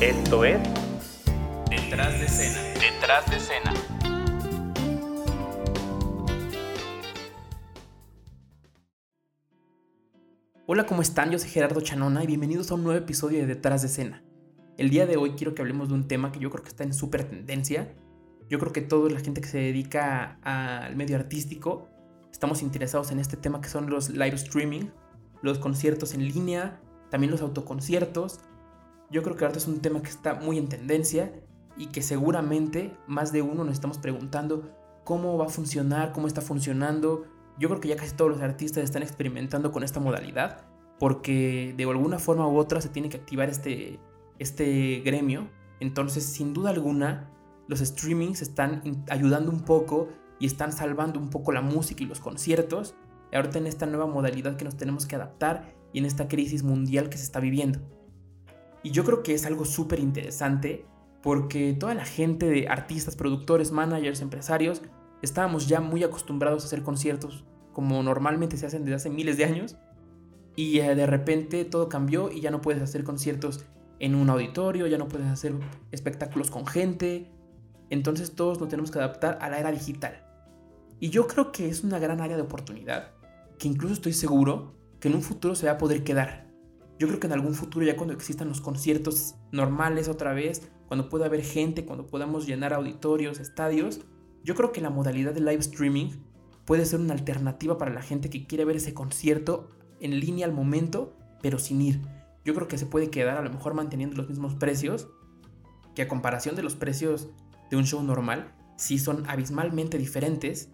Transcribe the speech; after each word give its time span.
Esto 0.00 0.46
es 0.46 0.58
Detrás 1.68 2.18
de 2.18 2.24
escena. 2.24 2.58
Detrás 2.80 3.30
de 3.30 3.36
escena. 3.36 3.74
Hola, 10.66 10.86
¿cómo 10.86 11.02
están? 11.02 11.30
Yo 11.30 11.38
soy 11.38 11.50
Gerardo 11.50 11.82
Chanona 11.82 12.24
y 12.24 12.26
bienvenidos 12.26 12.70
a 12.70 12.76
un 12.76 12.84
nuevo 12.84 12.98
episodio 12.98 13.40
de 13.40 13.46
Detrás 13.46 13.82
de 13.82 13.88
escena. 13.88 14.24
El 14.78 14.88
día 14.88 15.04
de 15.04 15.18
hoy 15.18 15.32
quiero 15.32 15.54
que 15.54 15.60
hablemos 15.60 15.88
de 15.88 15.94
un 15.96 16.08
tema 16.08 16.32
que 16.32 16.38
yo 16.38 16.48
creo 16.48 16.62
que 16.62 16.70
está 16.70 16.82
en 16.82 16.94
súper 16.94 17.24
tendencia. 17.24 17.94
Yo 18.48 18.58
creo 18.58 18.72
que 18.72 18.80
toda 18.80 19.10
la 19.10 19.20
gente 19.20 19.42
que 19.42 19.48
se 19.48 19.58
dedica 19.58 20.38
al 20.42 20.96
medio 20.96 21.16
artístico 21.16 21.88
estamos 22.32 22.62
interesados 22.62 23.10
en 23.10 23.18
este 23.18 23.36
tema 23.36 23.60
que 23.60 23.68
son 23.68 23.90
los 23.90 24.08
live 24.08 24.36
streaming, 24.36 24.86
los 25.42 25.58
conciertos 25.58 26.14
en 26.14 26.26
línea, 26.26 26.80
también 27.10 27.30
los 27.30 27.42
autoconciertos. 27.42 28.40
Yo 29.10 29.22
creo 29.22 29.36
que 29.36 29.44
ahora 29.44 29.58
es 29.58 29.66
un 29.66 29.80
tema 29.80 30.02
que 30.02 30.10
está 30.10 30.34
muy 30.34 30.58
en 30.58 30.68
tendencia 30.68 31.32
y 31.76 31.86
que 31.86 32.02
seguramente 32.02 32.96
más 33.06 33.32
de 33.32 33.42
uno 33.42 33.64
nos 33.64 33.74
estamos 33.74 33.98
preguntando 33.98 34.70
cómo 35.04 35.36
va 35.36 35.46
a 35.46 35.48
funcionar, 35.48 36.12
cómo 36.12 36.26
está 36.28 36.40
funcionando. 36.40 37.24
Yo 37.58 37.68
creo 37.68 37.80
que 37.80 37.88
ya 37.88 37.96
casi 37.96 38.14
todos 38.14 38.30
los 38.30 38.40
artistas 38.40 38.84
están 38.84 39.02
experimentando 39.02 39.72
con 39.72 39.82
esta 39.82 39.98
modalidad 39.98 40.70
porque 41.00 41.74
de 41.76 41.84
alguna 41.84 42.18
forma 42.18 42.46
u 42.46 42.56
otra 42.58 42.80
se 42.80 42.90
tiene 42.90 43.08
que 43.08 43.16
activar 43.16 43.48
este, 43.48 43.98
este 44.38 45.00
gremio. 45.00 45.48
Entonces, 45.80 46.24
sin 46.24 46.52
duda 46.52 46.70
alguna, 46.70 47.30
los 47.66 47.80
streamings 47.80 48.42
están 48.42 49.04
ayudando 49.08 49.50
un 49.50 49.62
poco 49.62 50.08
y 50.38 50.46
están 50.46 50.72
salvando 50.72 51.18
un 51.18 51.30
poco 51.30 51.52
la 51.52 51.62
música 51.62 52.04
y 52.04 52.06
los 52.06 52.20
conciertos. 52.20 52.94
Ahorita 53.32 53.58
en 53.58 53.66
esta 53.66 53.86
nueva 53.86 54.06
modalidad 54.06 54.56
que 54.56 54.64
nos 54.64 54.76
tenemos 54.76 55.06
que 55.06 55.16
adaptar 55.16 55.74
y 55.92 56.00
en 56.00 56.04
esta 56.04 56.28
crisis 56.28 56.62
mundial 56.62 57.08
que 57.08 57.16
se 57.16 57.24
está 57.24 57.40
viviendo. 57.40 57.80
Y 58.82 58.90
yo 58.90 59.04
creo 59.04 59.22
que 59.22 59.34
es 59.34 59.46
algo 59.46 59.64
súper 59.64 59.98
interesante 59.98 60.86
porque 61.22 61.74
toda 61.78 61.94
la 61.94 62.04
gente 62.04 62.48
de 62.48 62.68
artistas, 62.68 63.16
productores, 63.16 63.72
managers, 63.72 64.20
empresarios, 64.22 64.82
estábamos 65.22 65.68
ya 65.68 65.80
muy 65.80 66.02
acostumbrados 66.02 66.62
a 66.62 66.66
hacer 66.66 66.82
conciertos 66.82 67.44
como 67.72 68.02
normalmente 68.02 68.56
se 68.56 68.66
hacen 68.66 68.84
desde 68.84 68.96
hace 68.96 69.10
miles 69.10 69.36
de 69.36 69.44
años 69.44 69.76
y 70.56 70.80
eh, 70.80 70.94
de 70.94 71.06
repente 71.06 71.64
todo 71.64 71.88
cambió 71.88 72.30
y 72.30 72.40
ya 72.40 72.50
no 72.50 72.60
puedes 72.60 72.82
hacer 72.82 73.04
conciertos 73.04 73.64
en 73.98 74.14
un 74.14 74.30
auditorio, 74.30 74.86
ya 74.86 74.98
no 74.98 75.08
puedes 75.08 75.28
hacer 75.28 75.54
espectáculos 75.92 76.50
con 76.50 76.66
gente, 76.66 77.30
entonces 77.90 78.34
todos 78.34 78.58
nos 78.58 78.68
tenemos 78.68 78.90
que 78.90 78.98
adaptar 78.98 79.38
a 79.40 79.50
la 79.50 79.58
era 79.58 79.70
digital. 79.70 80.26
Y 80.98 81.10
yo 81.10 81.26
creo 81.26 81.52
que 81.52 81.68
es 81.68 81.84
una 81.84 81.98
gran 81.98 82.20
área 82.20 82.36
de 82.36 82.42
oportunidad, 82.42 83.12
que 83.58 83.68
incluso 83.68 83.94
estoy 83.94 84.12
seguro 84.12 84.74
que 85.00 85.08
en 85.08 85.14
un 85.14 85.22
futuro 85.22 85.54
se 85.54 85.66
va 85.66 85.72
a 85.72 85.78
poder 85.78 86.02
quedar. 86.02 86.49
Yo 87.00 87.08
creo 87.08 87.18
que 87.18 87.28
en 87.28 87.32
algún 87.32 87.54
futuro, 87.54 87.86
ya 87.86 87.96
cuando 87.96 88.12
existan 88.12 88.50
los 88.50 88.60
conciertos 88.60 89.34
normales 89.52 90.06
otra 90.06 90.34
vez, 90.34 90.68
cuando 90.86 91.08
pueda 91.08 91.24
haber 91.24 91.42
gente, 91.42 91.86
cuando 91.86 92.06
podamos 92.06 92.46
llenar 92.46 92.74
auditorios, 92.74 93.40
estadios, 93.40 94.02
yo 94.44 94.54
creo 94.54 94.70
que 94.70 94.82
la 94.82 94.90
modalidad 94.90 95.32
de 95.32 95.40
live 95.40 95.60
streaming 95.60 96.10
puede 96.66 96.84
ser 96.84 97.00
una 97.00 97.14
alternativa 97.14 97.78
para 97.78 97.90
la 97.90 98.02
gente 98.02 98.28
que 98.28 98.46
quiere 98.46 98.66
ver 98.66 98.76
ese 98.76 98.92
concierto 98.92 99.70
en 99.98 100.20
línea 100.20 100.44
al 100.44 100.52
momento, 100.52 101.16
pero 101.40 101.58
sin 101.58 101.80
ir. 101.80 102.02
Yo 102.44 102.54
creo 102.54 102.68
que 102.68 102.76
se 102.76 102.84
puede 102.84 103.08
quedar 103.08 103.38
a 103.38 103.42
lo 103.42 103.50
mejor 103.50 103.72
manteniendo 103.72 104.16
los 104.16 104.28
mismos 104.28 104.54
precios, 104.56 105.08
que 105.94 106.02
a 106.02 106.08
comparación 106.08 106.54
de 106.54 106.62
los 106.62 106.74
precios 106.74 107.30
de 107.70 107.78
un 107.78 107.86
show 107.86 108.02
normal, 108.02 108.52
sí 108.76 108.98
son 108.98 109.24
abismalmente 109.26 109.96
diferentes. 109.96 110.68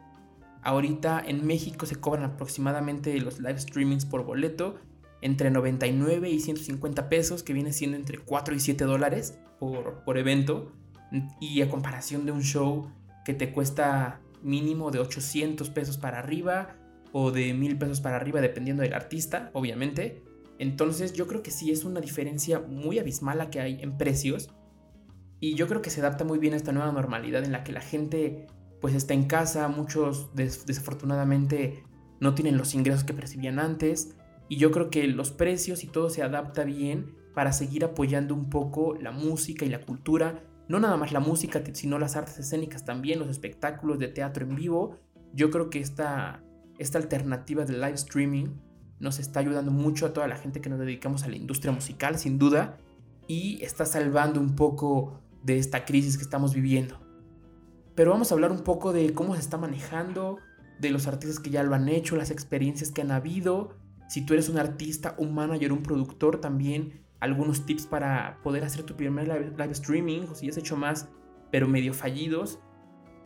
Ahorita 0.64 1.22
en 1.24 1.46
México 1.46 1.86
se 1.86 2.00
cobran 2.00 2.24
aproximadamente 2.24 3.16
los 3.20 3.38
live 3.38 3.60
streamings 3.60 4.06
por 4.06 4.24
boleto 4.24 4.80
entre 5.20 5.50
99 5.50 6.30
y 6.30 6.40
150 6.40 7.08
pesos, 7.08 7.42
que 7.42 7.52
viene 7.52 7.72
siendo 7.72 7.96
entre 7.96 8.18
4 8.18 8.54
y 8.54 8.60
7 8.60 8.84
dólares 8.84 9.38
por, 9.58 10.04
por 10.04 10.18
evento. 10.18 10.72
Y 11.40 11.62
a 11.62 11.68
comparación 11.68 12.26
de 12.26 12.32
un 12.32 12.42
show 12.42 12.90
que 13.24 13.34
te 13.34 13.52
cuesta 13.52 14.20
mínimo 14.42 14.90
de 14.90 14.98
800 14.98 15.70
pesos 15.70 15.98
para 15.98 16.18
arriba 16.18 16.76
o 17.12 17.30
de 17.30 17.54
1000 17.54 17.78
pesos 17.78 18.00
para 18.00 18.16
arriba, 18.16 18.40
dependiendo 18.40 18.82
del 18.82 18.94
artista, 18.94 19.50
obviamente. 19.52 20.22
Entonces 20.58 21.12
yo 21.12 21.26
creo 21.26 21.42
que 21.42 21.50
sí 21.50 21.70
es 21.70 21.84
una 21.84 22.00
diferencia 22.00 22.60
muy 22.60 22.98
abismal 22.98 23.38
la 23.38 23.50
que 23.50 23.60
hay 23.60 23.80
en 23.80 23.96
precios. 23.96 24.50
Y 25.40 25.54
yo 25.54 25.68
creo 25.68 25.82
que 25.82 25.90
se 25.90 26.00
adapta 26.00 26.24
muy 26.24 26.38
bien 26.38 26.54
a 26.54 26.56
esta 26.56 26.72
nueva 26.72 26.92
normalidad 26.92 27.44
en 27.44 27.52
la 27.52 27.62
que 27.62 27.72
la 27.72 27.80
gente 27.80 28.46
pues 28.80 28.94
está 28.94 29.14
en 29.14 29.24
casa, 29.24 29.68
muchos 29.68 30.30
desafortunadamente 30.34 31.84
no 32.20 32.34
tienen 32.34 32.56
los 32.56 32.74
ingresos 32.74 33.04
que 33.04 33.14
percibían 33.14 33.58
antes 33.58 34.16
y 34.48 34.56
yo 34.56 34.70
creo 34.70 34.90
que 34.90 35.06
los 35.06 35.30
precios 35.30 35.84
y 35.84 35.86
todo 35.86 36.10
se 36.10 36.22
adapta 36.22 36.64
bien 36.64 37.14
para 37.34 37.52
seguir 37.52 37.84
apoyando 37.84 38.34
un 38.34 38.48
poco 38.48 38.94
la 38.94 39.12
música 39.12 39.64
y 39.64 39.68
la 39.68 39.80
cultura, 39.80 40.42
no 40.68 40.80
nada 40.80 40.96
más 40.96 41.12
la 41.12 41.20
música, 41.20 41.62
sino 41.72 41.98
las 41.98 42.16
artes 42.16 42.38
escénicas 42.38 42.84
también, 42.84 43.18
los 43.18 43.28
espectáculos 43.28 43.98
de 43.98 44.08
teatro 44.08 44.46
en 44.46 44.56
vivo. 44.56 44.96
Yo 45.32 45.50
creo 45.50 45.70
que 45.70 45.80
esta, 45.80 46.42
esta 46.78 46.98
alternativa 46.98 47.64
de 47.64 47.74
live 47.74 47.94
streaming 47.94 48.46
nos 48.98 49.18
está 49.18 49.40
ayudando 49.40 49.70
mucho 49.70 50.06
a 50.06 50.12
toda 50.12 50.26
la 50.26 50.36
gente 50.36 50.60
que 50.60 50.70
nos 50.70 50.78
dedicamos 50.78 51.24
a 51.24 51.28
la 51.28 51.36
industria 51.36 51.72
musical, 51.72 52.18
sin 52.18 52.38
duda, 52.38 52.78
y 53.28 53.62
está 53.62 53.84
salvando 53.84 54.40
un 54.40 54.56
poco 54.56 55.20
de 55.42 55.58
esta 55.58 55.84
crisis 55.84 56.16
que 56.16 56.24
estamos 56.24 56.54
viviendo. 56.54 57.00
Pero 57.94 58.10
vamos 58.10 58.30
a 58.30 58.34
hablar 58.34 58.52
un 58.52 58.62
poco 58.62 58.92
de 58.92 59.12
cómo 59.12 59.34
se 59.34 59.40
está 59.40 59.58
manejando, 59.58 60.38
de 60.80 60.90
los 60.90 61.06
artistas 61.06 61.40
que 61.40 61.50
ya 61.50 61.62
lo 61.62 61.74
han 61.74 61.88
hecho, 61.88 62.16
las 62.16 62.30
experiencias 62.30 62.90
que 62.90 63.02
han 63.02 63.10
habido. 63.10 63.74
Si 64.08 64.24
tú 64.24 64.34
eres 64.34 64.48
un 64.48 64.58
artista, 64.58 65.14
un 65.18 65.34
manager, 65.34 65.72
un 65.72 65.82
productor, 65.82 66.40
también 66.40 67.04
algunos 67.20 67.66
tips 67.66 67.86
para 67.86 68.38
poder 68.42 68.64
hacer 68.64 68.84
tu 68.84 68.96
primer 68.96 69.26
live, 69.26 69.72
streaming, 69.72 70.22
o 70.30 70.34
si 70.34 70.48
has 70.48 70.56
hecho 70.56 70.76
más, 70.76 71.08
pero 71.50 71.66
medio 71.66 71.94
fallidos. 71.94 72.60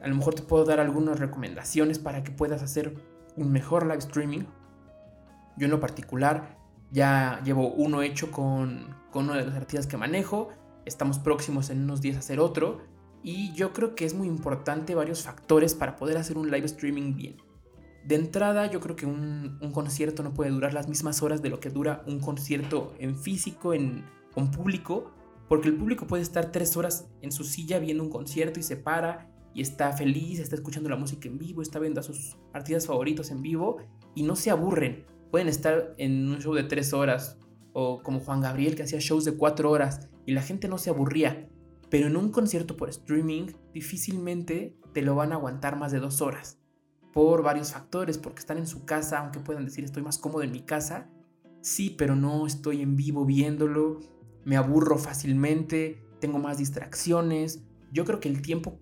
A 0.03 0.09
lo 0.09 0.15
mejor 0.15 0.35
te 0.35 0.43
puedo 0.43 0.65
dar 0.65 0.81
algunas 0.81 1.19
recomendaciones 1.19 1.99
para 1.99 2.23
que 2.23 2.31
puedas 2.31 2.63
hacer 2.63 2.95
un 3.37 3.53
mejor 3.53 3.85
live 3.85 3.99
streaming. 3.99 4.45
Yo 5.57 5.67
en 5.67 5.71
lo 5.71 5.81
particular 5.81 6.59
ya 6.91 7.43
llevo 7.45 7.69
uno 7.73 8.03
hecho 8.03 8.31
con, 8.31 8.97
con 9.11 9.25
uno 9.25 9.35
de 9.35 9.45
los 9.45 9.55
artistas 9.55 9.87
que 9.87 9.97
manejo. 9.97 10.49
Estamos 10.87 11.19
próximos 11.19 11.69
en 11.69 11.83
unos 11.83 12.01
días 12.01 12.17
a 12.17 12.21
hacer 12.21 12.41
otro. 12.41 12.81
Y 13.23 13.53
yo 13.53 13.75
creo 13.75 13.95
que 13.95 14.07
es 14.07 14.15
muy 14.15 14.29
importante 14.29 14.95
varios 14.95 15.23
factores 15.23 15.75
para 15.75 15.97
poder 15.97 16.17
hacer 16.17 16.39
un 16.39 16.51
live 16.51 16.65
streaming 16.65 17.15
bien. 17.17 17.50
De 18.05 18.15
entrada, 18.15 18.71
yo 18.71 18.81
creo 18.81 18.97
que 18.97 19.07
un, 19.07 19.59
concierto 19.73 20.23
no 20.23 20.33
puede 20.33 20.51
durar 20.51 20.73
las 20.73 20.89
mismas 20.89 21.23
horas 21.23 21.43
de 21.43 21.51
lo 21.51 21.61
que 21.61 21.71
dura 21.71 22.03
un 22.07 22.21
concierto 22.21 22.95
en 22.99 23.17
físico, 23.17 23.75
en, 23.75 24.05
con 24.33 24.51
público, 24.51 25.13
porque 25.49 25.69
el 25.69 25.77
público 25.77 26.07
puede 26.07 26.23
estar 26.23 26.51
tres 26.53 26.77
horas 26.77 27.09
en 27.21 27.33
su 27.33 27.45
silla 27.45 27.79
viendo 27.79 28.03
un 28.03 28.11
concierto 28.11 28.59
y 28.59 28.63
se 28.63 28.77
para 28.77 29.31
y 29.53 29.63
está 29.63 29.93
feliz, 29.93 30.39
está 30.39 30.55
escuchando 30.55 30.89
la 30.89 30.97
música 30.97 31.29
en 31.29 31.39
vivo, 31.39 31.61
está 31.61 31.79
viendo 31.79 32.01
a 32.01 32.05
sus 32.05 32.37
artistas 32.53 32.87
favoritos 32.87 33.31
en 33.31 33.43
vivo 33.43 33.79
y 34.15 34.23
no 34.23 34.37
se 34.37 34.51
aburren. 34.51 35.05
Pueden 35.31 35.49
estar 35.49 35.95
en 35.99 36.29
un 36.29 36.39
show 36.39 36.55
de 36.55 36.63
tres 36.65 36.93
horas 36.93 37.39
o 37.73 38.03
como 38.03 38.21
Juan 38.21 38.41
Gabriel 38.41 38.77
que 38.77 38.85
hacía 38.85 39.01
shows 39.01 39.25
de 39.25 39.37
cuatro 39.37 39.71
horas 39.71 40.09
y 40.25 40.33
la 40.33 40.43
gente 40.43 40.69
no 40.69 40.79
se 40.79 40.91
aburría. 40.91 41.49
Pero 41.89 42.07
en 42.07 42.17
un 42.17 42.31
concierto 42.31 42.77
por 42.77 42.89
streaming 42.89 43.49
difícilmente 43.75 44.77
te 44.93 45.03
lo 45.03 45.17
van 45.17 45.33
a 45.33 45.37
aguantar 45.37 45.77
más 45.77 45.91
de 45.91 45.99
dos 45.99 46.21
horas. 46.21 46.60
Por 47.13 47.43
varios 47.43 47.73
factores, 47.73 48.19
porque 48.19 48.41
están 48.41 48.59
en 48.59 48.67
su 48.67 48.85
casa, 48.85 49.19
aunque 49.19 49.41
puedan 49.41 49.65
decir 49.65 49.85
estoy 49.85 50.03
más 50.03 50.19
cómodo 50.19 50.43
en 50.43 50.53
mi 50.53 50.63
casa. 50.63 51.09
Sí, 51.61 51.95
pero 51.99 52.17
no 52.17 52.47
estoy 52.47 52.83
en 52.83 52.97
vivo 52.97 53.25
viéndolo. 53.25 54.01
Me 54.45 54.57
aburro 54.57 54.97
fácilmente, 54.97 56.03
tengo 56.21 56.39
más 56.39 56.59
distracciones. 56.59 57.63
Yo 57.93 58.05
creo 58.05 58.21
que 58.21 58.29
el 58.29 58.43
tiempo 58.43 58.79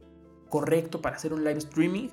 correcto 0.48 1.00
para 1.00 1.16
hacer 1.16 1.32
un 1.32 1.44
live 1.44 1.58
streaming 1.58 2.08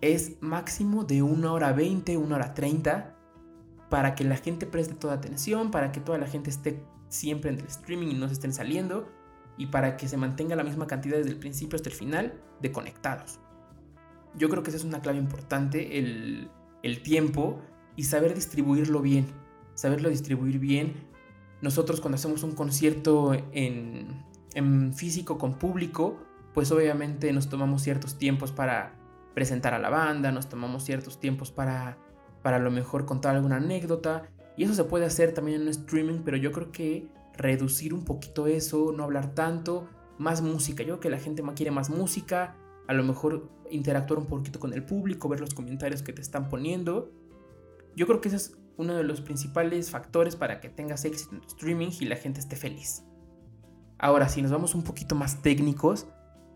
es 0.00 0.40
máximo 0.40 1.04
de 1.04 1.22
una 1.22 1.52
hora 1.52 1.72
20, 1.72 2.16
una 2.16 2.36
hora 2.36 2.54
30, 2.54 3.16
para 3.88 4.14
que 4.14 4.24
la 4.24 4.36
gente 4.36 4.66
preste 4.66 4.94
toda 4.94 5.14
atención, 5.14 5.70
para 5.70 5.92
que 5.92 6.00
toda 6.00 6.18
la 6.18 6.26
gente 6.26 6.50
esté 6.50 6.82
siempre 7.08 7.50
en 7.50 7.58
el 7.58 7.66
streaming 7.66 8.08
y 8.08 8.14
no 8.14 8.28
se 8.28 8.34
estén 8.34 8.52
saliendo 8.52 9.08
y 9.56 9.66
para 9.66 9.96
que 9.96 10.08
se 10.08 10.16
mantenga 10.16 10.54
la 10.56 10.64
misma 10.64 10.86
cantidad 10.86 11.16
desde 11.16 11.30
el 11.30 11.38
principio 11.38 11.76
hasta 11.76 11.88
el 11.88 11.94
final 11.94 12.40
de 12.60 12.70
conectados. 12.70 13.40
Yo 14.38 14.48
creo 14.48 14.62
que 14.62 14.70
esa 14.70 14.78
es 14.78 14.84
una 14.84 15.00
clave 15.00 15.18
importante, 15.18 15.98
el, 15.98 16.50
tiempo 17.02 17.60
y 17.96 18.04
saber 18.04 18.34
distribuirlo 18.34 19.02
bien, 19.02 19.26
saberlo 19.74 20.08
distribuir 20.08 20.58
bien. 20.58 20.94
Nosotros 21.60 22.00
cuando 22.00 22.16
hacemos 22.16 22.42
un 22.44 22.52
concierto 22.52 23.34
en, 23.52 24.24
en 24.54 24.94
físico 24.94 25.36
con 25.36 25.58
público, 25.58 26.16
pues 26.54 26.72
obviamente 26.72 27.32
nos 27.32 27.48
tomamos 27.48 27.82
ciertos 27.82 28.16
tiempos 28.16 28.52
para 28.52 28.94
presentar 29.34 29.74
a 29.74 29.78
la 29.78 29.90
banda, 29.90 30.32
nos 30.32 30.48
tomamos 30.48 30.84
ciertos 30.84 31.20
tiempos 31.20 31.52
para, 31.52 31.98
para 32.42 32.56
a 32.56 32.60
lo 32.60 32.70
mejor 32.70 33.04
contar 33.04 33.36
alguna 33.36 33.56
anécdota. 33.56 34.28
Y 34.56 34.64
eso 34.64 34.74
se 34.74 34.84
puede 34.84 35.04
hacer 35.04 35.34
también 35.34 35.60
en 35.60 35.66
un 35.66 35.68
streaming, 35.68 36.20
pero 36.24 36.36
yo 36.36 36.52
creo 36.52 36.72
que 36.72 37.08
reducir 37.36 37.94
un 37.94 38.04
poquito 38.04 38.46
eso, 38.46 38.92
no 38.96 39.04
hablar 39.04 39.34
tanto, 39.34 39.88
más 40.18 40.42
música. 40.42 40.82
Yo 40.82 40.94
creo 40.94 41.00
que 41.00 41.10
la 41.10 41.18
gente 41.18 41.42
quiere 41.54 41.70
más 41.70 41.90
música, 41.90 42.56
a 42.88 42.94
lo 42.94 43.04
mejor 43.04 43.48
interactuar 43.70 44.18
un 44.18 44.26
poquito 44.26 44.58
con 44.58 44.72
el 44.72 44.82
público, 44.82 45.28
ver 45.28 45.40
los 45.40 45.54
comentarios 45.54 46.02
que 46.02 46.12
te 46.12 46.22
están 46.22 46.48
poniendo. 46.48 47.12
Yo 47.94 48.06
creo 48.06 48.20
que 48.20 48.28
ese 48.28 48.38
es 48.38 48.58
uno 48.78 48.94
de 48.94 49.04
los 49.04 49.20
principales 49.20 49.90
factores 49.90 50.36
para 50.36 50.60
que 50.60 50.70
tengas 50.70 51.04
éxito 51.04 51.36
en 51.36 51.42
streaming 51.44 51.90
y 52.00 52.06
la 52.06 52.16
gente 52.16 52.40
esté 52.40 52.56
feliz. 52.56 53.04
Ahora, 53.98 54.28
si 54.28 54.40
nos 54.40 54.50
vamos 54.50 54.74
un 54.74 54.84
poquito 54.84 55.14
más 55.14 55.42
técnicos, 55.42 56.06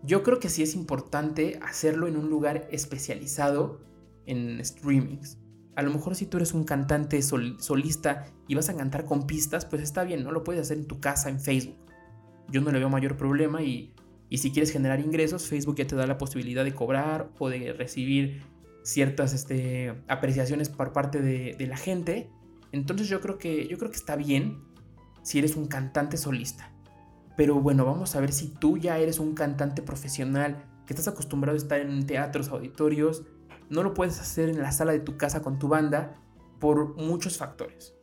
yo 0.03 0.23
creo 0.23 0.41
que 0.41 0.49
sí 0.49 0.63
es 0.63 0.75
importante 0.75 1.61
hacerlo 1.63 2.07
en 2.07 2.17
un 2.17 2.31
lugar 2.31 2.67
especializado 2.71 3.81
en 4.25 4.65
streamings. 4.65 5.39
A 5.77 5.83
lo 5.83 5.91
mejor 5.91 6.15
si 6.15 6.27
tú 6.27 6.39
eres 6.39 6.55
un 6.55 6.65
cantante 6.65 7.21
solista 7.21 8.27
y 8.49 8.55
vas 8.55 8.71
a 8.71 8.77
cantar 8.77 9.05
con 9.05 9.27
pistas, 9.27 9.67
pues 9.67 9.83
está 9.83 10.05
bien, 10.05 10.25
no 10.25 10.33
lo 10.33 10.45
puedes 10.45 10.63
hacer 10.63 10.79
en 10.79 10.87
tu 10.87 10.99
casa, 10.99 11.29
en 11.29 11.41
Facebook. 11.41 11.77
Yo 12.49 12.63
no 12.63 12.71
le 12.71 12.79
veo 12.79 12.89
mayor 12.89 13.17
problema 13.17 13.63
y, 13.63 13.95
si 14.39 14.51
quieres 14.51 14.71
generar 14.71 15.01
ingresos, 15.01 15.49
Facebook 15.49 15.77
ya 15.77 15.87
te 15.87 15.97
da 15.97 16.07
la 16.07 16.19
posibilidad 16.19 16.65
de 16.65 16.75
cobrar 16.75 17.31
o 17.39 17.49
de 17.49 17.73
recibir 17.73 18.43
ciertas 18.83 19.33
este, 19.33 19.95
apreciaciones 20.09 20.69
por 20.69 20.93
parte 20.93 21.21
de, 21.21 21.55
de 21.59 21.67
la 21.67 21.77
gente. 21.77 22.31
Entonces 22.73 23.09
yo 23.09 23.21
creo, 23.21 23.39
que, 23.39 23.67
yo 23.69 23.79
creo 23.79 23.91
que 23.91 23.97
está 23.97 24.17
bien 24.17 24.63
si 25.23 25.39
eres 25.39 25.57
un 25.57 25.67
cantante 25.67 26.17
solista. 26.17 26.73
Pero 27.37 27.61
bueno, 27.61 27.85
vamos 27.85 28.15
a 28.17 28.21
ver 28.21 28.33
si 28.33 28.49
tú 28.49 28.79
ya 28.79 28.99
eres 28.99 29.19
un 29.19 29.35
cantante 29.35 29.83
profesional, 29.83 30.65
que 30.87 30.95
estás 30.95 31.09
acostumbrado 31.09 31.57
a 31.57 31.59
estar 31.59 31.81
en 31.81 32.07
teatros, 32.07 32.49
auditorios, 32.49 33.25
no 33.71 33.83
lo 33.83 33.95
puedes 33.95 34.21
hacer 34.21 34.49
en 34.49 34.61
la 34.61 34.73
sala 34.73 34.93
de 34.93 35.01
tu 35.01 35.17
casa 35.17 35.43
con 35.43 35.59
tu 35.59 35.69
banda 35.69 36.21
por 36.59 36.97
muchos 36.97 37.39
factores. 37.39 37.95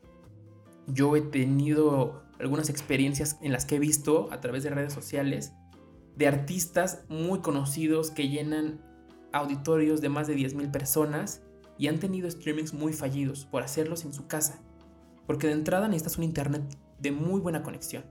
Yo 0.87 1.15
he 1.15 1.21
tenido 1.21 2.23
algunas 2.39 2.69
experiencias 2.69 3.37
en 3.41 3.51
las 3.51 3.65
que 3.65 3.75
he 3.75 3.79
visto 3.79 4.29
a 4.31 4.39
través 4.41 4.63
de 4.63 4.71
redes 4.71 4.93
sociales 4.93 5.53
de 6.19 6.27
artistas 6.27 7.05
muy 7.09 7.39
conocidos 7.39 8.11
que 8.11 8.29
llenan 8.29 8.79
auditorios 9.33 10.01
de 10.01 10.09
más 10.09 10.27
de 10.27 10.35
10.000 10.35 10.69
personas 10.69 11.41
y 11.79 11.87
han 11.87 11.99
tenido 11.99 12.29
streamings 12.29 12.73
muy 12.73 12.93
fallidos 12.93 13.45
por 13.45 13.63
hacerlos 13.63 14.05
en 14.05 14.13
su 14.13 14.27
casa. 14.27 14.61
Porque 15.25 15.47
de 15.47 15.53
entrada 15.53 15.87
necesitas 15.87 16.19
un 16.19 16.25
internet 16.25 16.63
de 16.99 17.11
muy 17.11 17.41
buena 17.41 17.63
conexión 17.63 18.03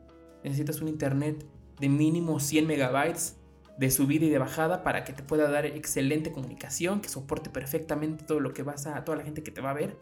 necesitas 0.42 0.80
un 0.80 0.88
internet 0.88 1.46
de 1.80 1.88
mínimo 1.88 2.40
100 2.40 2.66
megabytes 2.66 3.36
de 3.78 3.90
subida 3.90 4.26
y 4.26 4.30
de 4.30 4.38
bajada 4.38 4.82
para 4.82 5.04
que 5.04 5.12
te 5.12 5.22
pueda 5.22 5.48
dar 5.48 5.64
excelente 5.64 6.32
comunicación, 6.32 7.00
que 7.00 7.08
soporte 7.08 7.48
perfectamente 7.48 8.24
todo 8.24 8.40
lo 8.40 8.52
que 8.52 8.64
vas 8.64 8.86
a, 8.86 9.04
toda 9.04 9.18
la 9.18 9.24
gente 9.24 9.42
que 9.42 9.52
te 9.52 9.60
va 9.60 9.70
a 9.70 9.74
ver. 9.74 9.96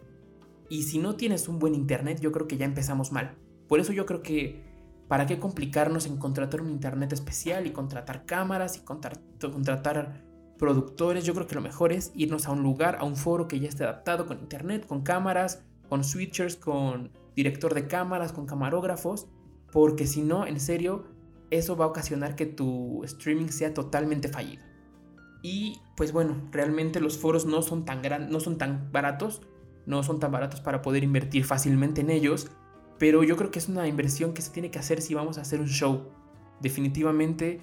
Y 0.69 0.83
si 0.83 0.97
no 0.97 1.15
tienes 1.15 1.47
un 1.47 1.59
buen 1.59 1.75
internet, 1.75 2.19
yo 2.19 2.31
creo 2.31 2.47
que 2.47 2.57
ya 2.57 2.65
empezamos 2.65 3.11
mal. 3.11 3.35
Por 3.67 3.79
eso 3.79 3.93
yo 3.93 4.05
creo 4.05 4.23
que 4.23 4.63
para 5.07 5.25
qué 5.25 5.39
complicarnos 5.39 6.05
en 6.05 6.17
contratar 6.17 6.61
un 6.61 6.69
internet 6.69 7.13
especial 7.13 7.65
y 7.65 7.71
contratar 7.71 8.25
cámaras 8.25 8.77
y 8.77 8.81
contratar 8.81 10.23
productores, 10.57 11.23
yo 11.23 11.33
creo 11.33 11.47
que 11.47 11.55
lo 11.55 11.61
mejor 11.61 11.93
es 11.93 12.11
irnos 12.15 12.47
a 12.47 12.51
un 12.51 12.63
lugar, 12.63 12.97
a 12.99 13.05
un 13.05 13.15
foro 13.15 13.47
que 13.47 13.59
ya 13.59 13.69
esté 13.69 13.83
adaptado 13.83 14.25
con 14.25 14.39
internet, 14.39 14.85
con 14.87 15.03
cámaras, 15.03 15.63
con 15.87 16.03
switchers, 16.03 16.55
con 16.55 17.11
director 17.35 17.73
de 17.73 17.87
cámaras, 17.87 18.33
con 18.33 18.45
camarógrafos 18.45 19.27
porque 19.71 20.07
si 20.07 20.21
no, 20.21 20.45
en 20.47 20.59
serio, 20.59 21.05
eso 21.51 21.75
va 21.75 21.85
a 21.85 21.89
ocasionar 21.89 22.35
que 22.35 22.45
tu 22.45 23.03
streaming 23.03 23.47
sea 23.47 23.73
totalmente 23.73 24.27
fallido. 24.27 24.63
Y 25.43 25.81
pues 25.95 26.11
bueno, 26.11 26.35
realmente 26.51 26.99
los 26.99 27.17
foros 27.17 27.45
no 27.45 27.61
son 27.61 27.85
tan 27.85 28.01
no 28.31 28.39
son 28.39 28.57
tan 28.57 28.91
baratos, 28.91 29.41
no 29.85 30.03
son 30.03 30.19
tan 30.19 30.31
baratos 30.31 30.61
para 30.61 30.81
poder 30.81 31.03
invertir 31.03 31.45
fácilmente 31.45 32.01
en 32.01 32.09
ellos, 32.09 32.49
pero 32.97 33.23
yo 33.23 33.37
creo 33.37 33.51
que 33.51 33.59
es 33.59 33.69
una 33.69 33.87
inversión 33.87 34.33
que 34.33 34.41
se 34.41 34.51
tiene 34.51 34.71
que 34.71 34.79
hacer 34.79 35.01
si 35.01 35.13
vamos 35.13 35.37
a 35.37 35.41
hacer 35.41 35.59
un 35.59 35.67
show. 35.67 36.09
Definitivamente 36.59 37.61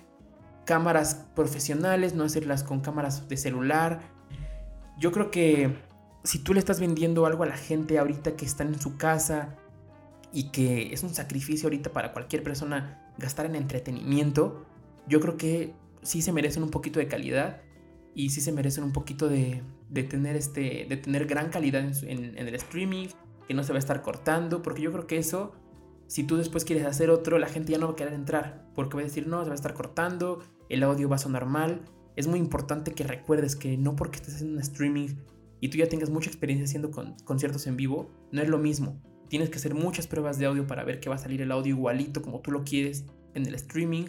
cámaras 0.65 1.27
profesionales, 1.35 2.15
no 2.15 2.25
hacerlas 2.25 2.63
con 2.63 2.81
cámaras 2.81 3.29
de 3.29 3.37
celular. 3.37 4.01
Yo 4.99 5.13
creo 5.13 5.31
que 5.31 5.77
si 6.23 6.39
tú 6.39 6.55
le 6.55 6.61
estás 6.61 6.81
vendiendo 6.81 7.27
algo 7.27 7.43
a 7.43 7.47
la 7.47 7.57
gente 7.57 7.99
ahorita 7.99 8.37
que 8.37 8.47
están 8.47 8.69
en 8.69 8.81
su 8.81 8.97
casa, 8.97 9.57
y 10.35 10.51
que 10.51 10.93
es 10.93 11.05
un 11.05 11.15
sacrificio 11.15 11.69
ahorita 11.69 11.93
para 11.93 12.13
cualquier 12.13 12.43
persona 12.43 13.01
gastar 13.17 13.47
en 13.47 13.55
entretenimiento, 13.55 14.67
yo 15.07 15.21
creo 15.21 15.37
que 15.37 15.73
sí 16.03 16.23
se 16.23 16.33
merecen 16.33 16.65
un 16.65 16.71
poquito 16.71 16.99
de 16.99 17.07
calidad 17.07 17.63
y 18.17 18.31
sí 18.31 18.41
se 18.41 18.51
merecen 18.51 18.83
un 18.83 18.93
poquito 18.93 19.29
de, 19.29 19.63
tener, 20.11 20.35
este, 20.35 20.87
de 20.89 20.97
tener 20.97 21.27
gran 21.27 21.51
calidad 21.51 21.85
en, 22.03 22.37
el 22.37 22.55
streaming, 22.57 23.07
que 23.46 23.55
no 23.55 23.62
se 23.62 23.73
va 23.73 23.76
a 23.76 23.81
estar 23.81 24.02
cortando, 24.02 24.62
porque 24.62 24.82
yo 24.82 24.93
creo 24.93 25.06
que 25.06 25.19
eso, 25.19 25.52
si 26.06 26.25
tú 26.25 26.37
después 26.37 26.64
quieres 26.64 26.87
hacer 26.87 27.11
otro, 27.11 27.38
la 27.38 27.49
gente 27.49 27.73
ya 27.73 27.79
no 27.79 27.87
va 27.87 27.93
a 27.93 27.96
querer 27.96 28.14
entrar, 28.14 28.67
porque 28.75 28.96
va 28.96 29.02
a 29.02 29.05
decir, 29.05 29.26
no, 29.26 29.43
se 29.43 29.49
va 29.49 29.55
a 29.55 29.56
estar 29.56 29.75
cortando, 29.75 30.41
el 30.69 30.82
audio 30.82 31.08
va 31.08 31.17
a 31.17 31.19
sonar 31.19 31.46
mal. 31.46 31.82
Es 32.17 32.26
muy 32.26 32.38
importante 32.38 32.93
que 32.93 33.05
recuerdes 33.05 33.56
que 33.56 33.76
no 33.76 33.96
porque 33.96 34.17
estés 34.17 34.37
haciendo 34.37 34.55
un 34.55 34.62
streaming 34.62 35.08
y 35.61 35.69
tú 35.69 35.79
ya 35.79 35.88
tengas 35.88 36.11
mucha 36.11 36.31
experiencia 36.31 36.64
haciendo 36.64 36.91
conciertos 37.25 37.67
en 37.67 37.76
vivo, 37.76 38.11
no 38.31 38.41
es 38.41 38.49
lo 38.49 38.58
mismo 38.58 39.00
Tienes 39.29 39.50
que 39.50 39.56
hacer 39.56 39.75
muchas 39.75 40.06
pruebas 40.06 40.38
de 40.38 40.47
audio 40.47 40.67
para 40.67 40.85
ver 40.85 41.00
que 41.00 41.08
va 41.08 41.17
a 41.17 41.19
salir 41.19 41.40
el 41.43 41.50
audio 41.50 41.75
igualito 41.75 42.23
como 42.23 42.40
tú 42.40 42.50
lo 42.50 42.64
quieres 42.64 43.05
en 43.35 43.47
el 43.47 43.55
streaming. 43.55 44.05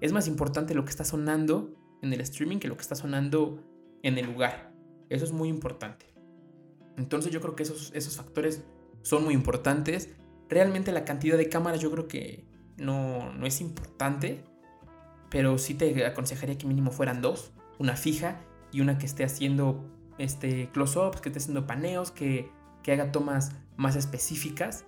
Es 0.00 0.12
más 0.12 0.28
importante 0.28 0.74
lo 0.74 0.84
que 0.84 0.90
está 0.90 1.04
sonando 1.04 1.74
en 2.02 2.12
el 2.12 2.20
streaming 2.20 2.58
que 2.58 2.68
lo 2.68 2.76
que 2.76 2.82
está 2.82 2.94
sonando 2.94 3.64
en 4.02 4.18
el 4.18 4.26
lugar. 4.26 4.72
Eso 5.08 5.24
es 5.24 5.32
muy 5.32 5.48
importante. 5.48 6.09
Entonces 7.00 7.32
yo 7.32 7.40
creo 7.40 7.56
que 7.56 7.62
esos, 7.62 7.90
esos 7.94 8.16
factores 8.16 8.62
son 9.02 9.24
muy 9.24 9.34
importantes. 9.34 10.10
Realmente 10.48 10.92
la 10.92 11.04
cantidad 11.04 11.38
de 11.38 11.48
cámaras 11.48 11.80
yo 11.80 11.90
creo 11.90 12.06
que 12.06 12.44
no, 12.76 13.32
no 13.32 13.46
es 13.46 13.60
importante. 13.60 14.44
Pero 15.30 15.58
sí 15.58 15.74
te 15.74 16.04
aconsejaría 16.04 16.58
que 16.58 16.66
mínimo 16.66 16.90
fueran 16.90 17.22
dos. 17.22 17.52
Una 17.78 17.96
fija 17.96 18.40
y 18.72 18.80
una 18.80 18.98
que 18.98 19.06
esté 19.06 19.24
haciendo 19.24 19.88
este, 20.18 20.68
close-ups, 20.72 21.20
que 21.20 21.30
esté 21.30 21.38
haciendo 21.38 21.66
paneos, 21.66 22.10
que, 22.10 22.50
que 22.82 22.92
haga 22.92 23.12
tomas 23.12 23.52
más 23.76 23.96
específicas. 23.96 24.84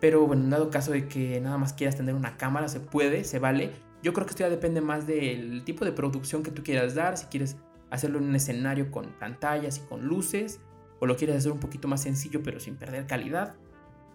Pero 0.00 0.26
bueno, 0.26 0.42
en 0.42 0.50
dado 0.50 0.70
caso 0.70 0.90
de 0.90 1.06
que 1.06 1.40
nada 1.40 1.56
más 1.56 1.72
quieras 1.72 1.96
tener 1.96 2.14
una 2.14 2.36
cámara, 2.36 2.68
se 2.68 2.80
puede, 2.80 3.24
se 3.24 3.38
vale. 3.38 3.70
Yo 4.02 4.12
creo 4.12 4.26
que 4.26 4.32
esto 4.32 4.42
ya 4.42 4.50
depende 4.50 4.80
más 4.80 5.06
del 5.06 5.64
tipo 5.64 5.84
de 5.84 5.92
producción 5.92 6.42
que 6.42 6.50
tú 6.50 6.64
quieras 6.64 6.94
dar. 6.94 7.16
Si 7.16 7.26
quieres 7.26 7.56
hacerlo 7.90 8.18
en 8.18 8.24
un 8.24 8.34
escenario 8.34 8.90
con 8.90 9.12
pantallas 9.18 9.78
y 9.78 9.80
con 9.88 10.04
luces, 10.04 10.60
o 11.04 11.06
lo 11.06 11.16
quieres 11.16 11.36
hacer 11.36 11.52
un 11.52 11.60
poquito 11.60 11.86
más 11.86 12.00
sencillo 12.00 12.42
pero 12.42 12.58
sin 12.60 12.76
perder 12.76 13.06
calidad. 13.06 13.54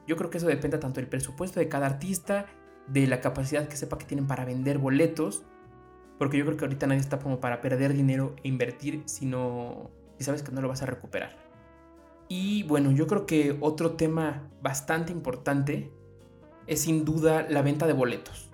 Yo 0.08 0.18
creo 0.18 0.32
que 0.32 0.40
eso 0.40 0.48
depende 0.48 0.80
tanto 0.80 1.00
del 1.00 1.08
presupuesto 1.08 1.60
de 1.60 1.70
cada 1.70 1.86
artista, 1.86 2.48
de 2.88 3.06
la 3.06 3.22
capacidad 3.22 3.68
que 3.68 3.78
sepa 3.78 4.00
que 4.00 4.06
tienen 4.06 4.26
para 4.26 4.44
vender 4.44 4.80
boletos, 4.80 5.44
porque 6.18 6.38
yo 6.38 6.46
creo 6.46 6.58
que 6.58 6.66
ahorita 6.66 6.88
nadie 6.88 7.00
está 7.00 7.20
como 7.20 7.40
para 7.40 7.62
perder 7.62 7.94
dinero 7.94 8.36
e 8.44 8.48
invertir 8.48 9.04
si 9.06 9.28
no 9.28 9.92
sabes 10.20 10.42
que 10.42 10.52
no 10.52 10.62
lo 10.62 10.68
vas 10.68 10.82
a 10.82 10.88
recuperar. 10.88 11.38
Y 12.28 12.64
bueno, 12.64 12.92
yo 12.92 13.06
creo 13.06 13.26
que 13.26 13.56
otro 13.60 13.92
tema 13.92 14.50
bastante 14.62 15.12
importante 15.12 15.92
es 16.66 16.82
sin 16.82 17.06
duda 17.06 17.46
la 17.48 17.62
venta 17.62 17.86
de 17.86 17.94
boletos. 17.94 18.50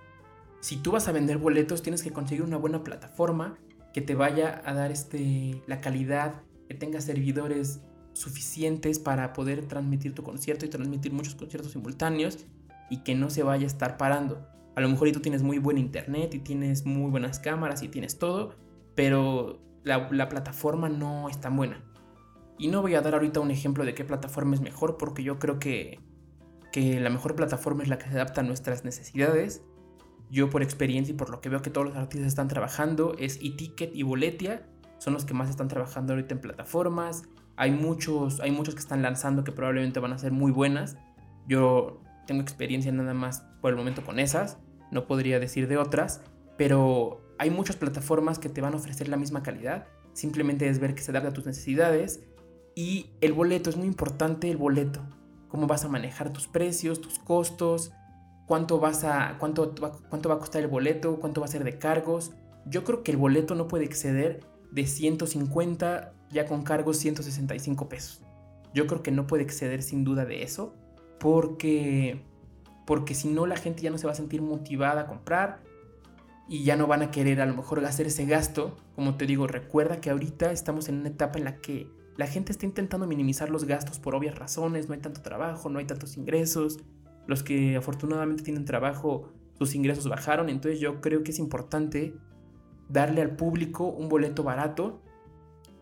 Si 0.60 0.78
tú 0.78 0.92
vas 0.92 1.08
a 1.08 1.14
vender 1.14 1.38
boletos, 1.38 1.82
tienes 1.82 2.04
que 2.04 2.12
conseguir 2.12 2.44
una 2.44 2.58
buena 2.58 2.84
plataforma 2.84 3.58
que 3.94 4.02
te 4.02 4.14
vaya 4.14 4.62
a 4.66 4.74
dar 4.74 4.92
este, 4.92 5.62
la 5.68 5.80
calidad, 5.80 6.42
que 6.68 6.76
tenga 6.76 7.00
servidores 7.00 7.82
suficientes 8.16 8.98
para 8.98 9.34
poder 9.34 9.66
transmitir 9.68 10.16
tu 10.16 10.24
concierto 10.24 10.66
y 10.66 10.70
transmitir 10.70 11.12
muchos 11.12 11.36
conciertos 11.36 11.74
simultáneos 11.74 12.46
y 12.90 13.04
que 13.04 13.14
no 13.14 13.30
se 13.30 13.44
vaya 13.44 13.66
a 13.66 13.68
estar 13.68 13.98
parando. 13.98 14.48
A 14.76 14.82
lo 14.82 14.90
mejor 14.90 15.12
tú 15.12 15.20
tienes 15.20 15.44
muy 15.44 15.60
buen 15.60 15.78
internet 15.78 16.34
y 16.34 16.40
tienes 16.40 16.86
muy 16.86 17.12
buenas 17.12 17.40
cámaras 17.40 17.84
y 17.84 17.90
tienes 17.90 18.18
todo, 18.18 18.56
pero 18.96 19.62
la, 19.84 20.10
la 20.12 20.30
plataforma 20.30 20.90
no 20.90 21.30
es 21.30 21.40
tan 21.40 21.56
buena. 21.58 21.84
Y 22.58 22.70
no 22.70 22.82
voy 22.82 22.96
a 22.96 23.02
dar 23.02 23.14
ahorita 23.14 23.42
un 23.42 23.52
ejemplo 23.52 23.84
de 23.84 23.94
qué 23.94 24.06
plataforma 24.06 24.56
es 24.56 24.62
mejor 24.62 24.98
porque 24.98 25.24
yo 25.24 25.38
creo 25.38 25.60
que, 25.60 26.00
que 26.72 27.00
la 27.02 27.10
mejor 27.10 27.36
plataforma 27.36 27.84
es 27.84 27.90
la 27.90 27.98
que 27.98 28.06
se 28.06 28.16
adapta 28.16 28.42
a 28.42 28.44
nuestras 28.46 28.86
necesidades. 28.86 29.62
Yo 30.32 30.50
por 30.50 30.64
experiencia 30.64 31.14
y 31.14 31.18
por 31.18 31.30
lo 31.30 31.42
que 31.42 31.50
veo 31.50 31.62
que 31.62 31.70
todos 31.70 31.88
los 31.88 31.98
artistas 31.98 32.28
están 32.28 32.48
trabajando 32.48 33.14
es 33.20 33.40
eTicket 33.42 33.94
y 33.94 34.04
Boletia. 34.04 34.66
Son 35.00 35.14
los 35.14 35.26
que 35.26 35.34
más 35.34 35.50
están 35.50 35.68
trabajando 35.68 36.14
ahorita 36.14 36.36
en 36.36 36.42
plataformas. 36.42 37.24
Hay 37.58 37.72
muchos, 37.72 38.40
hay 38.40 38.52
muchos 38.52 38.76
que 38.76 38.82
están 38.82 39.02
lanzando 39.02 39.44
que 39.44 39.52
probablemente 39.52 40.00
van 40.00 40.14
a 40.14 40.18
ser 40.18 40.32
muy 40.32 40.52
buenas. 40.52 40.98
Yo 41.48 42.02
tengo 42.28 42.42
experiencia 42.42 42.92
nada 42.92 43.14
más 43.14 43.46
por 43.62 43.72
el 43.72 43.78
momento 43.78 44.04
con 44.04 44.20
esas. 44.20 44.58
No 44.92 45.08
podría 45.08 45.40
decir 45.40 45.68
de 45.68 45.78
otras. 45.78 46.22
Pero 46.58 47.22
hay 47.38 47.50
muchas 47.50 47.76
plataformas 47.76 48.40
que 48.40 48.50
te 48.50 48.62
van 48.62 48.74
a 48.74 48.78
ofrecer 48.78 49.08
la 49.08 49.18
misma 49.18 49.44
calidad. 49.44 49.88
Simplemente 50.14 50.68
es 50.70 50.80
ver 50.80 50.96
que 50.96 51.02
se 51.02 51.12
adapta 51.12 51.30
a 51.30 51.34
tus 51.34 51.46
necesidades 51.46 52.22
y 52.76 53.12
el 53.22 53.32
boleto, 53.34 53.70
es 53.70 53.78
muy 53.78 53.88
importante 53.88 54.52
el 54.52 54.58
boleto. 54.58 55.02
Cómo 55.48 55.66
vas 55.66 55.86
a 55.86 55.90
manejar 55.90 56.34
tus 56.34 56.48
precios, 56.48 57.00
tus 57.00 57.20
costos, 57.20 57.94
cuánto, 58.46 58.80
vas 58.80 59.06
a, 59.06 59.38
cuánto, 59.40 59.74
cuánto 60.10 60.30
va 60.30 60.36
a 60.36 60.40
costar 60.40 60.62
el 60.62 60.68
boleto, 60.68 61.18
cuánto 61.20 61.40
va 61.40 61.46
a 61.46 61.50
ser 61.50 61.64
de 61.64 61.78
cargos. 61.78 62.34
Yo 62.66 62.84
creo 62.84 63.02
que 63.02 63.12
el 63.12 63.18
boleto 63.18 63.56
no 63.56 63.68
puede 63.70 63.86
exceder 63.86 64.42
de 64.72 64.86
150, 64.86 66.14
ya 66.32 66.46
con 66.46 66.64
cargos 66.64 66.98
165 66.98 67.90
pesos. 67.90 68.22
Yo 68.74 68.88
creo 68.88 69.04
que 69.04 69.12
no 69.12 69.28
puede 69.28 69.44
exceder 69.44 69.84
sin 69.84 70.04
duda 70.04 70.26
de 70.26 70.44
eso, 70.44 70.74
porque, 71.20 72.22
porque 72.86 73.16
si 73.16 73.30
no 73.30 73.46
la 73.46 73.56
gente 73.56 73.82
ya 73.82 73.92
no 73.92 73.98
se 73.98 74.06
va 74.06 74.14
a 74.14 74.16
sentir 74.16 74.42
motivada 74.42 75.02
a 75.02 75.08
comprar 75.08 75.62
y 76.48 76.64
ya 76.64 76.76
no 76.76 76.88
van 76.88 77.02
a 77.02 77.12
querer 77.12 77.42
a 77.42 77.46
lo 77.46 77.56
mejor 77.56 77.84
hacer 77.86 78.08
ese 78.08 78.26
gasto. 78.26 78.78
Como 78.96 79.16
te 79.16 79.26
digo, 79.26 79.48
recuerda 79.48 80.02
que 80.02 80.10
ahorita 80.10 80.52
estamos 80.52 80.90
en 80.90 81.00
una 81.00 81.10
etapa 81.10 81.40
en 81.40 81.46
la 81.46 81.58
que 81.58 81.90
la 82.18 82.28
gente 82.28 82.52
está 82.52 82.66
intentando 82.66 83.08
minimizar 83.08 83.50
los 83.50 83.66
gastos 83.66 84.00
por 84.00 84.16
obvias 84.16 84.38
razones, 84.38 84.88
no 84.88 84.94
hay 84.94 85.02
tanto 85.02 85.22
trabajo, 85.22 85.70
no 85.70 85.80
hay 85.80 85.86
tantos 85.86 86.18
ingresos. 86.18 86.80
Los 87.28 87.44
que 87.44 87.76
afortunadamente 87.76 88.44
tienen 88.44 88.66
trabajo 88.66 89.34
sus 89.58 89.76
ingresos 89.76 90.08
bajaron, 90.08 90.50
entonces 90.50 90.80
yo 90.80 91.02
creo 91.02 91.24
que 91.24 91.32
es 91.32 91.40
importante 91.40 92.16
darle 92.90 93.22
al 93.22 93.36
público 93.36 93.88
un 93.88 94.10
boleto 94.10 94.44
barato. 94.44 95.02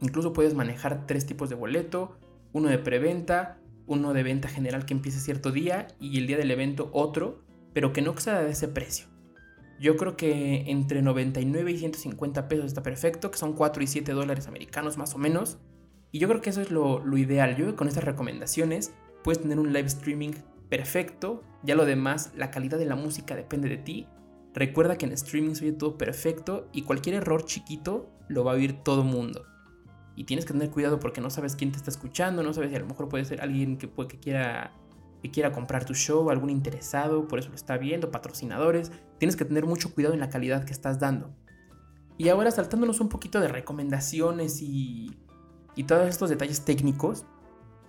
Incluso 0.04 0.34
puedes 0.34 0.54
manejar 0.54 1.08
tres 1.08 1.26
tipos 1.26 1.50
de 1.50 1.56
boleto, 1.56 2.18
uno 2.52 2.68
de 2.68 2.78
preventa, 2.78 3.58
uno 3.88 4.12
de 4.12 4.24
venta 4.24 4.50
general 4.50 4.86
que 4.86 4.94
empiece 4.94 5.18
cierto 5.22 5.50
día 5.50 5.88
y 5.98 6.18
el 6.18 6.28
día 6.28 6.36
del 6.36 6.52
evento 6.52 6.90
otro, 6.92 7.42
pero 7.72 7.94
que 7.94 8.02
no 8.02 8.12
exceda 8.12 8.44
de 8.44 8.52
ese 8.52 8.68
precio. 8.68 9.08
Yo 9.80 9.96
creo 9.96 10.18
que 10.18 10.70
entre 10.70 11.02
99 11.02 11.72
y 11.72 11.78
150 11.78 12.50
pesos 12.50 12.66
está 12.66 12.84
perfecto, 12.84 13.32
que 13.32 13.38
son 13.38 13.54
4 13.54 13.82
y 13.82 13.88
7 13.88 14.12
dólares 14.12 14.46
americanos 14.48 14.98
más 14.98 15.16
o 15.16 15.18
menos. 15.18 15.58
Y 16.12 16.20
yo 16.20 16.28
creo 16.28 16.42
que 16.42 16.50
eso 16.50 16.60
es 16.60 16.70
lo, 16.70 17.02
ideal. 17.18 17.56
Yo 17.56 17.74
con 17.78 17.88
estas 17.88 18.04
recomendaciones 18.04 18.94
puedes 19.24 19.42
tener 19.42 19.58
un 19.58 19.72
live 19.72 19.88
streaming 19.88 20.32
perfecto. 20.68 21.44
Ya 21.64 21.76
lo 21.76 21.86
demás, 21.86 22.34
la 22.36 22.52
calidad 22.52 22.78
de 22.78 22.88
la 22.88 22.98
música 22.98 23.38
depende 23.38 23.70
de 23.70 23.78
ti. 23.78 24.08
Recuerda 24.54 24.98
que 24.98 25.06
en 25.06 25.14
streaming 25.14 25.54
se 25.54 25.64
oye 25.64 25.78
todo 25.78 25.98
perfecto 25.98 26.68
y 26.74 26.82
cualquier 26.82 27.16
error 27.16 27.46
chiquito 27.46 28.10
lo 28.28 28.44
va 28.44 28.52
a 28.52 28.56
oír 28.56 28.84
todo 28.84 29.06
mundo. 29.06 29.53
Y 30.16 30.26
tienes 30.26 30.46
que 30.46 30.54
tener 30.54 30.70
cuidado 30.70 31.00
porque 31.00 31.22
no 31.22 31.30
sabes 31.30 31.56
quién 31.56 31.72
te 31.72 31.78
está 31.78 31.90
escuchando, 31.90 32.44
no 32.44 32.54
sabes 32.54 32.70
si 32.70 32.76
a 32.76 32.80
lo 32.80 32.86
mejor 32.86 33.10
puede 33.10 33.26
ser 33.26 33.42
alguien 33.42 33.78
que, 33.78 33.90
que, 33.90 34.20
quiera, 34.20 34.74
que 35.22 35.32
quiera 35.32 35.52
comprar 35.52 35.86
tu 35.86 35.96
show, 35.96 36.30
algún 36.30 36.50
interesado, 36.50 37.28
por 37.28 37.40
eso 37.40 37.50
lo 37.50 37.56
está 37.56 37.78
viendo, 37.78 38.12
patrocinadores. 38.12 38.92
Tienes 39.18 39.36
que 39.36 39.46
tener 39.46 39.66
mucho 39.66 39.94
cuidado 39.94 40.14
en 40.14 40.20
la 40.20 40.30
calidad 40.30 40.66
que 40.66 40.74
estás 40.74 41.00
dando. 41.00 41.34
Y 42.18 42.30
ahora 42.30 42.52
saltándonos 42.52 43.00
un 43.00 43.10
poquito 43.10 43.40
de 43.40 43.48
recomendaciones 43.48 44.62
y, 44.62 45.18
y 45.76 45.84
todos 45.86 46.08
estos 46.08 46.30
detalles 46.30 46.64
técnicos, 46.64 47.26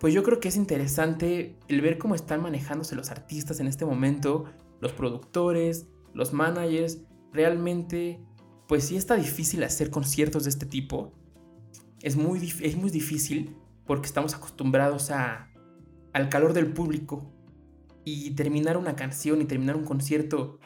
pues 0.00 0.14
yo 0.14 0.22
creo 0.22 0.40
que 0.40 0.48
es 0.48 0.56
interesante 0.56 1.58
el 1.68 1.80
ver 1.82 1.98
cómo 1.98 2.14
están 2.14 2.42
manejándose 2.42 2.96
los 2.96 3.10
artistas 3.10 3.60
en 3.60 3.66
este 3.66 3.84
momento, 3.84 4.46
los 4.80 4.92
productores, 4.92 5.86
los 6.14 6.32
managers. 6.32 7.00
Realmente, 7.32 8.20
pues 8.66 8.84
sí 8.84 8.96
está 8.96 9.16
difícil 9.16 9.62
hacer 9.62 9.90
conciertos 9.90 10.44
de 10.44 10.50
este 10.50 10.66
tipo 10.66 11.12
es 12.04 12.16
muy, 12.16 12.52
es 12.60 12.76
muy 12.76 12.90
difícil 12.90 13.56
porque 13.86 14.06
estamos 14.06 14.34
acostumbrados 14.34 15.10
a, 15.10 15.48
al 16.12 16.28
calor 16.28 16.52
del 16.52 16.66
público 16.66 17.32
y 18.04 18.32
terminar 18.32 18.76
una 18.76 18.94
canción 18.94 19.40
y 19.40 19.46
terminar 19.46 19.74
un 19.74 19.84
concierto 19.84 20.60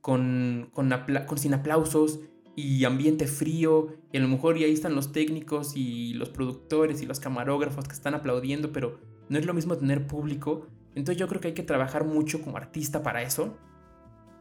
con, 0.00 0.70
con, 0.72 0.88
sin 1.36 1.54
aplausos 1.54 2.20
y 2.54 2.84
ambiente 2.84 3.26
frío 3.26 3.88
y 4.12 4.18
a 4.18 4.20
lo 4.20 4.28
mejor 4.28 4.56
y 4.56 4.64
ahí 4.64 4.72
están 4.72 4.94
los 4.94 5.10
técnicos 5.10 5.72
y 5.74 6.14
los 6.14 6.28
productores 6.28 7.02
y 7.02 7.06
los 7.06 7.18
camarógrafos 7.18 7.88
que 7.88 7.94
están 7.94 8.14
aplaudiendo, 8.14 8.70
pero 8.70 9.00
no 9.28 9.36
es 9.36 9.46
lo 9.46 9.54
mismo 9.54 9.76
tener 9.76 10.06
público. 10.06 10.68
Entonces 10.94 11.18
yo 11.18 11.26
creo 11.26 11.40
que 11.40 11.48
hay 11.48 11.54
que 11.54 11.64
trabajar 11.64 12.04
mucho 12.04 12.40
como 12.40 12.56
artista 12.56 13.02
para 13.02 13.22
eso, 13.22 13.58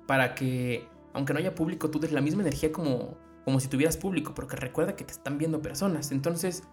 para 0.05 0.35
que 0.35 0.87
aunque 1.13 1.33
no 1.33 1.39
haya 1.39 1.55
público 1.55 1.89
tú 1.89 1.99
des 1.99 2.11
la 2.11 2.21
misma 2.21 2.43
energía 2.43 2.71
como, 2.71 3.17
como 3.47 3.61
si 3.61 3.69
tuvieras 3.69 3.95
público, 3.95 4.33
porque 4.33 4.57
recuerda 4.57 4.97
que 4.97 5.05
te 5.05 5.13
están 5.13 5.37
viendo 5.37 5.61
personas. 5.61 6.11
Entonces, 6.11 6.63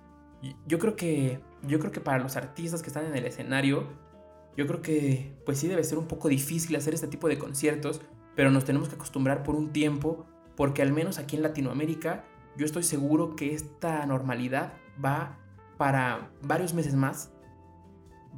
yo 0.67 0.81
creo 0.81 0.97
que 0.97 1.41
yo 1.63 1.79
creo 1.79 1.93
que 1.93 2.01
para 2.01 2.19
los 2.19 2.35
artistas 2.35 2.83
que 2.83 2.89
están 2.89 3.07
en 3.07 3.15
el 3.15 3.25
escenario, 3.27 3.87
yo 4.57 4.67
creo 4.67 4.83
que 4.83 5.39
pues 5.47 5.61
sí 5.61 5.69
debe 5.69 5.85
ser 5.85 5.99
un 5.99 6.09
poco 6.09 6.29
difícil 6.29 6.75
hacer 6.75 6.93
este 6.93 7.07
tipo 7.07 7.29
de 7.29 7.39
conciertos, 7.39 8.01
pero 8.35 8.51
nos 8.51 8.65
tenemos 8.65 8.89
que 8.89 8.97
acostumbrar 8.97 9.45
por 9.45 9.55
un 9.55 9.73
tiempo, 9.73 10.27
porque 10.57 10.83
al 10.83 10.93
menos 10.93 11.19
aquí 11.19 11.37
en 11.37 11.43
Latinoamérica, 11.45 12.25
yo 12.57 12.67
estoy 12.67 12.83
seguro 12.83 13.37
que 13.37 13.55
esta 13.55 14.05
normalidad 14.05 14.73
va 15.03 15.39
para 15.79 16.33
varios 16.43 16.75
meses 16.75 16.97
más. 16.97 17.31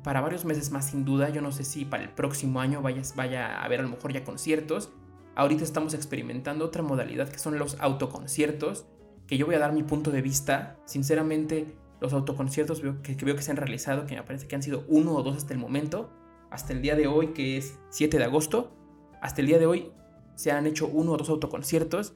Para 0.05 0.21
varios 0.21 0.45
meses 0.45 0.71
más 0.71 0.91
sin 0.91 1.07
duda, 1.07 1.31
yo 1.31 1.41
no 1.41 1.53
sé 1.53 1.65
si 1.65 1.87
para 1.87 2.03
el 2.03 2.11
próximo 2.11 2.61
año 2.61 2.83
vayas, 2.83 3.17
vaya 3.17 3.57
a 3.57 3.65
haber 3.65 3.81
a 3.81 3.85
lo 3.85 3.89
mejor 3.89 4.13
ya 4.13 4.25
conciertos, 4.25 4.93
Ahorita 5.37 5.65
estamos 5.65 5.93
experimentando 5.93 6.65
otra 6.65 6.83
modalidad 6.83 7.29
que 7.29 7.39
son 7.39 7.59
los 7.59 7.79
autoconciertos, 7.79 8.87
que 9.27 9.37
yo 9.37 9.45
voy 9.45 9.55
a 9.55 9.59
dar 9.59 9.75
mi 9.75 9.83
punto 9.83 10.11
de 10.11 10.23
vista. 10.23 10.79
Sinceramente, 10.87 11.77
los 12.01 12.15
autoconciertos 12.15 12.81
que, 13.03 13.15
veo 13.23 13.37
que 13.37 13.43
se 13.43 13.51
han 13.51 13.59
realizado, 13.59 14.07
que 14.07 14.15
me 14.17 14.23
parece 14.23 14.49
que 14.49 14.57
han 14.57 14.63
sido 14.63 14.87
uno 14.89 15.15
o 15.15 15.23
dos 15.23 15.37
hasta 15.37 15.53
el 15.53 15.61
momento, 15.61 16.11
hasta 16.51 16.73
el 16.73 16.81
día 16.81 16.97
de 16.97 17.07
hoy, 17.07 17.35
que 17.35 17.59
es 17.59 17.79
7 17.91 18.17
de 18.17 18.25
agosto, 18.25 18.75
hasta 19.21 19.43
el 19.43 19.47
día 19.49 19.59
de 19.59 19.67
hoy 19.67 19.93
se 20.37 20.53
han 20.53 20.67
hecho 20.67 20.89
uno 20.89 21.13
o 21.13 21.17
dos 21.19 21.29
autoconciertos 21.29 22.15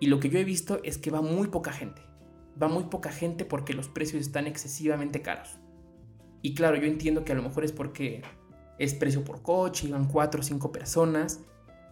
y 0.00 0.06
lo 0.06 0.18
que 0.18 0.30
yo 0.30 0.38
he 0.38 0.44
visto 0.44 0.80
es 0.82 0.96
que 0.96 1.10
va 1.10 1.20
muy 1.20 1.48
poca 1.48 1.72
gente. 1.72 2.00
Va 2.60 2.68
muy 2.68 2.84
poca 2.84 3.12
gente 3.12 3.44
porque 3.44 3.74
los 3.74 3.88
precios 3.88 4.22
están 4.22 4.46
excesivamente 4.46 5.20
caros. 5.20 5.58
Y 6.40 6.54
claro, 6.54 6.76
yo 6.76 6.86
entiendo 6.86 7.22
que 7.22 7.32
a 7.32 7.34
lo 7.34 7.42
mejor 7.42 7.66
es 7.66 7.72
porque 7.72 8.22
es 8.78 8.94
precio 8.94 9.24
por 9.24 9.42
coche, 9.42 9.88
iban 9.88 10.06
4 10.06 10.40
o 10.40 10.42
5 10.42 10.72
personas 10.72 11.44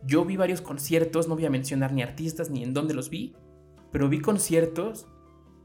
yo 0.06 0.24
vi 0.24 0.36
varios 0.36 0.60
conciertos, 0.60 1.28
no 1.28 1.34
voy 1.34 1.46
a 1.46 1.50
mencionar 1.50 1.92
ni 1.92 2.02
artistas 2.02 2.50
ni 2.50 2.62
en 2.62 2.74
dónde 2.74 2.94
los 2.94 3.10
vi, 3.10 3.34
pero 3.92 4.08
vi 4.08 4.20
conciertos 4.20 5.06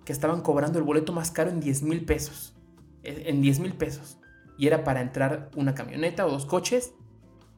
que 0.04 0.14
estaban 0.14 0.42
cobrando 0.42 0.78
el 0.80 0.86
boleto 0.86 1.14
más 1.14 1.32
caro 1.32 1.50
en 1.50 1.60
10 1.60 1.84
mil 1.84 2.06
pesos. 2.06 2.56
E, 3.04 3.30
en 3.30 3.42
10 3.42 3.60
mil 3.60 3.74
pesos. 3.74 4.18
Y 4.58 4.68
era 4.68 4.84
para 4.84 5.02
entrar 5.02 5.50
una 5.56 5.74
camioneta 5.74 6.26
o 6.26 6.32
dos 6.32 6.46
coches. 6.46 6.94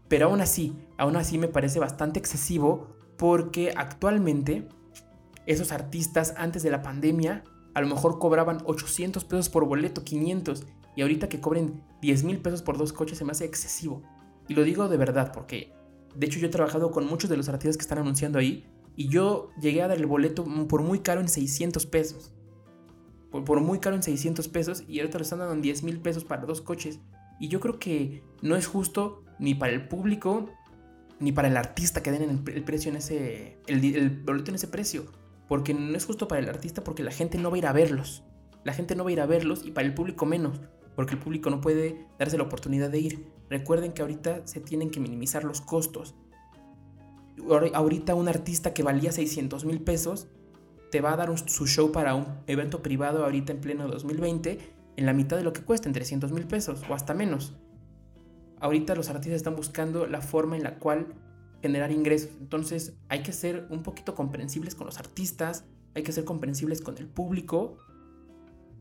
Pero 0.07 0.27
aún 0.27 0.41
así, 0.41 0.73
aún 0.97 1.17
así 1.17 1.37
me 1.37 1.49
parece 1.49 1.79
bastante 1.79 2.19
excesivo 2.19 2.95
porque 3.17 3.73
actualmente 3.75 4.67
esos 5.45 5.71
artistas 5.71 6.33
antes 6.37 6.63
de 6.63 6.71
la 6.71 6.81
pandemia 6.81 7.43
a 7.73 7.81
lo 7.81 7.87
mejor 7.87 8.17
cobraban 8.17 8.59
800 8.65 9.25
pesos 9.25 9.49
por 9.49 9.65
boleto, 9.65 10.03
500. 10.03 10.65
Y 10.95 11.01
ahorita 11.01 11.29
que 11.29 11.41
cobren 11.41 11.83
10 12.01 12.23
mil 12.23 12.39
pesos 12.39 12.61
por 12.61 12.77
dos 12.77 12.93
coches 12.93 13.17
se 13.17 13.25
me 13.25 13.33
hace 13.33 13.45
excesivo. 13.45 14.01
Y 14.47 14.55
lo 14.55 14.63
digo 14.63 14.87
de 14.87 14.97
verdad 14.97 15.31
porque 15.33 15.76
de 16.15 16.25
hecho, 16.25 16.39
yo 16.39 16.47
he 16.47 16.51
trabajado 16.51 16.91
con 16.91 17.05
muchos 17.05 17.29
de 17.29 17.37
los 17.37 17.49
artistas 17.49 17.77
que 17.77 17.81
están 17.81 17.99
anunciando 17.99 18.39
ahí 18.39 18.65
y 18.95 19.09
yo 19.09 19.51
llegué 19.61 19.83
a 19.83 19.87
dar 19.87 19.97
el 19.97 20.07
boleto 20.07 20.43
por 20.67 20.81
muy 20.81 20.99
caro 20.99 21.21
en 21.21 21.29
600 21.29 21.85
pesos. 21.85 22.33
Por, 23.29 23.61
muy 23.61 23.79
caro 23.79 23.95
en 23.95 24.01
600 24.01 24.47
pesos 24.47 24.83
y 24.87 24.99
ahorita 24.99 25.19
lo 25.19 25.23
están 25.23 25.39
dando 25.39 25.53
en 25.53 25.61
10 25.61 25.83
mil 25.83 25.99
pesos 25.99 26.23
para 26.23 26.45
dos 26.45 26.61
coches. 26.61 26.99
Y 27.39 27.49
yo 27.49 27.59
creo 27.59 27.77
que 27.77 28.23
no 28.41 28.55
es 28.55 28.65
justo 28.65 29.23
ni 29.37 29.53
para 29.53 29.73
el 29.73 29.87
público 29.87 30.49
ni 31.19 31.31
para 31.31 31.47
el 31.47 31.57
artista 31.57 32.01
que 32.01 32.11
den 32.11 32.43
el, 32.47 32.63
precio 32.63 32.89
en 32.89 32.97
ese. 32.97 33.57
El, 33.67 34.21
boleto 34.25 34.49
en 34.49 34.55
ese 34.55 34.67
precio. 34.67 35.05
Porque 35.47 35.73
no 35.73 35.95
es 35.95 36.05
justo 36.05 36.27
para 36.27 36.41
el 36.41 36.49
artista 36.49 36.83
porque 36.83 37.03
la 37.03 37.11
gente 37.11 37.37
no 37.37 37.51
va 37.51 37.55
a 37.55 37.59
ir 37.59 37.67
a 37.67 37.73
verlos. 37.73 38.23
La 38.63 38.73
gente 38.73 38.95
no 38.95 39.03
va 39.03 39.11
a 39.11 39.13
ir 39.13 39.21
a 39.21 39.25
verlos 39.25 39.63
y 39.63 39.71
para 39.71 39.87
el 39.87 39.93
público 39.93 40.25
menos. 40.25 40.59
Porque 40.97 41.13
el 41.13 41.19
público 41.21 41.51
no 41.51 41.61
puede 41.61 42.07
darse 42.17 42.37
la 42.37 42.43
oportunidad 42.43 42.89
de 42.89 42.99
ir. 42.99 43.27
Recuerden 43.51 43.93
que 43.93 44.01
ahorita 44.01 44.45
se 44.47 44.59
tienen 44.59 44.89
que 44.89 44.99
minimizar 44.99 45.43
los 45.43 45.61
costos. 45.61 46.15
Ahorita 47.73 48.15
un 48.15 48.27
artista 48.27 48.73
que 48.73 48.81
valía 48.81 49.11
600 49.11 49.63
mil 49.63 49.79
pesos 49.79 50.27
te 50.91 50.99
va 50.99 51.13
a 51.13 51.17
dar 51.17 51.37
su 51.37 51.67
show 51.67 51.91
para 51.91 52.15
un 52.15 52.25
evento 52.47 52.81
privado 52.81 53.23
ahorita 53.23 53.53
en 53.53 53.61
pleno 53.61 53.87
2020 53.87 54.57
en 54.95 55.05
la 55.05 55.13
mitad 55.13 55.37
de 55.37 55.43
lo 55.43 55.53
que 55.53 55.61
cuesta, 55.61 55.87
en 55.87 55.93
300 55.93 56.31
mil 56.31 56.47
pesos 56.47 56.81
o 56.89 56.95
hasta 56.95 57.13
menos. 57.13 57.53
Ahorita 58.59 58.95
los 58.95 59.09
artistas 59.09 59.35
están 59.35 59.55
buscando 59.55 60.07
la 60.07 60.21
forma 60.21 60.57
en 60.57 60.63
la 60.63 60.79
cual 60.79 61.13
generar 61.61 61.91
ingresos. 61.91 62.31
Entonces 62.39 62.97
hay 63.07 63.21
que 63.21 63.33
ser 63.33 63.67
un 63.69 63.83
poquito 63.83 64.15
comprensibles 64.15 64.73
con 64.73 64.87
los 64.87 64.97
artistas, 64.97 65.65
hay 65.93 66.01
que 66.01 66.11
ser 66.11 66.25
comprensibles 66.25 66.81
con 66.81 66.97
el 66.97 67.07
público 67.07 67.77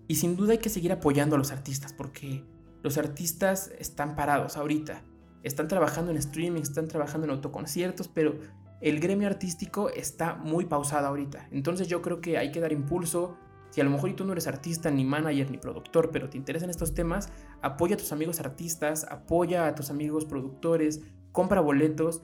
y 0.09 0.17
sin 0.17 0.37
duda 0.37 0.53
hay 0.53 0.59
que 0.59 0.69
seguir 0.69 0.93
apoyando 0.93 1.37
a 1.37 1.39
los 1.39 1.53
artistas 1.53 1.93
porque 1.93 2.45
los 2.83 2.99
artistas 2.99 3.73
están 3.79 4.15
parados 4.15 4.57
ahorita. 4.57 5.03
Están 5.43 5.69
trabajando 5.69 6.11
en 6.11 6.17
streaming, 6.17 6.63
están 6.63 6.89
trabajando 6.89 7.27
en 7.27 7.33
autoconciertos, 7.33 8.09
pero 8.09 8.37
el 8.81 9.01
gremio 9.01 9.27
artístico 9.27 9.89
está 9.91 10.35
muy 10.35 10.67
pausado 10.67 11.07
ahorita. 11.07 11.49
Entonces 11.51 11.89
yo 11.89 12.03
creo 12.03 12.21
que 12.21 12.39
hay 12.39 12.53
que 12.53 12.61
dar 12.61 12.73
impulso. 12.73 13.37
Si 13.71 13.81
a 13.81 13.85
lo 13.85 13.91
mejor 13.91 14.15
tú 14.15 14.25
no 14.25 14.33
eres 14.33 14.47
artista, 14.47 14.91
ni 14.91 15.05
manager, 15.05 15.51
ni 15.51 15.59
productor, 15.59 16.11
pero 16.11 16.29
te 16.29 16.37
interesan 16.37 16.71
estos 16.71 16.95
temas, 16.95 17.31
apoya 17.63 17.95
a 17.95 17.99
tus 17.99 18.13
amigos 18.13 18.41
artistas, 18.41 19.05
apoya 19.11 19.67
a 19.67 19.75
tus 19.75 19.91
amigos 19.91 20.25
productores, 20.25 21.03
compra 21.33 21.61
boletos. 21.61 22.23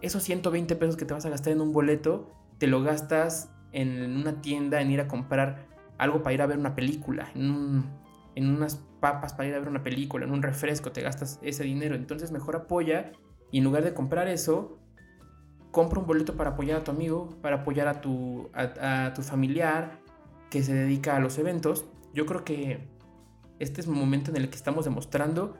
Esos 0.00 0.22
120 0.22 0.76
pesos 0.76 0.96
que 0.96 1.04
te 1.04 1.14
vas 1.14 1.24
a 1.24 1.30
gastar 1.30 1.52
en 1.52 1.60
un 1.60 1.72
boleto, 1.72 2.30
te 2.58 2.66
lo 2.66 2.82
gastas 2.82 3.50
en 3.72 4.16
una 4.16 4.42
tienda, 4.42 4.80
en 4.80 4.90
ir 4.90 5.00
a 5.00 5.08
comprar 5.08 5.71
algo 6.02 6.22
para 6.22 6.34
ir 6.34 6.42
a 6.42 6.46
ver 6.46 6.58
una 6.58 6.74
película, 6.74 7.30
en 7.34 7.50
un 7.50 8.02
en 8.34 8.48
unas 8.48 8.76
papas 9.00 9.34
para 9.34 9.48
ir 9.48 9.54
a 9.54 9.58
ver 9.58 9.68
una 9.68 9.82
película, 9.82 10.24
en 10.24 10.32
un 10.32 10.42
refresco, 10.42 10.92
te 10.92 11.02
gastas 11.02 11.38
ese 11.42 11.64
dinero. 11.64 11.94
Entonces 11.94 12.32
mejor 12.32 12.56
apoya 12.56 13.12
y 13.50 13.58
en 13.58 13.64
lugar 13.64 13.84
de 13.84 13.94
comprar 13.94 14.28
eso, 14.28 14.78
compra 15.70 16.00
un 16.00 16.06
boleto 16.06 16.36
para 16.36 16.50
apoyar 16.50 16.80
a 16.80 16.84
tu 16.84 16.90
amigo, 16.90 17.30
para 17.42 17.56
apoyar 17.56 17.88
a 17.88 18.00
tu, 18.00 18.50
a, 18.54 19.12
tu 19.14 19.22
familiar 19.22 20.00
que 20.50 20.62
se 20.62 20.74
dedica 20.74 21.16
a 21.16 21.20
los 21.20 21.38
eventos. 21.38 21.86
Yo 22.14 22.26
creo 22.26 22.44
que 22.44 22.88
este 23.58 23.80
es 23.80 23.86
un 23.86 23.98
momento 23.98 24.30
en 24.30 24.36
el 24.36 24.48
que 24.48 24.56
estamos 24.56 24.84
demostrando 24.84 25.56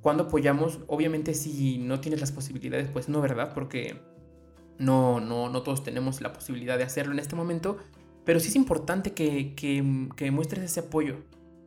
cuando 0.00 0.24
apoyamos. 0.24 0.80
Obviamente 0.86 1.34
si 1.34 1.78
no 1.78 2.00
tienes 2.00 2.20
las 2.20 2.32
posibilidades, 2.32 2.88
pues 2.88 3.08
no, 3.08 3.20
¿verdad? 3.20 3.52
Porque 3.54 4.00
no, 4.78 5.20
no, 5.20 5.48
no 5.48 5.62
todos 5.62 5.82
tenemos 5.82 6.20
la 6.20 6.32
posibilidad 6.32 6.76
de 6.76 6.84
hacerlo 6.84 7.12
en 7.12 7.18
este 7.18 7.34
momento. 7.34 7.78
Pero 8.26 8.40
sí 8.40 8.48
es 8.48 8.56
importante 8.56 9.12
que, 9.12 9.54
que, 9.54 10.08
que 10.16 10.30
muestres 10.30 10.64
ese 10.64 10.80
apoyo. 10.80 11.22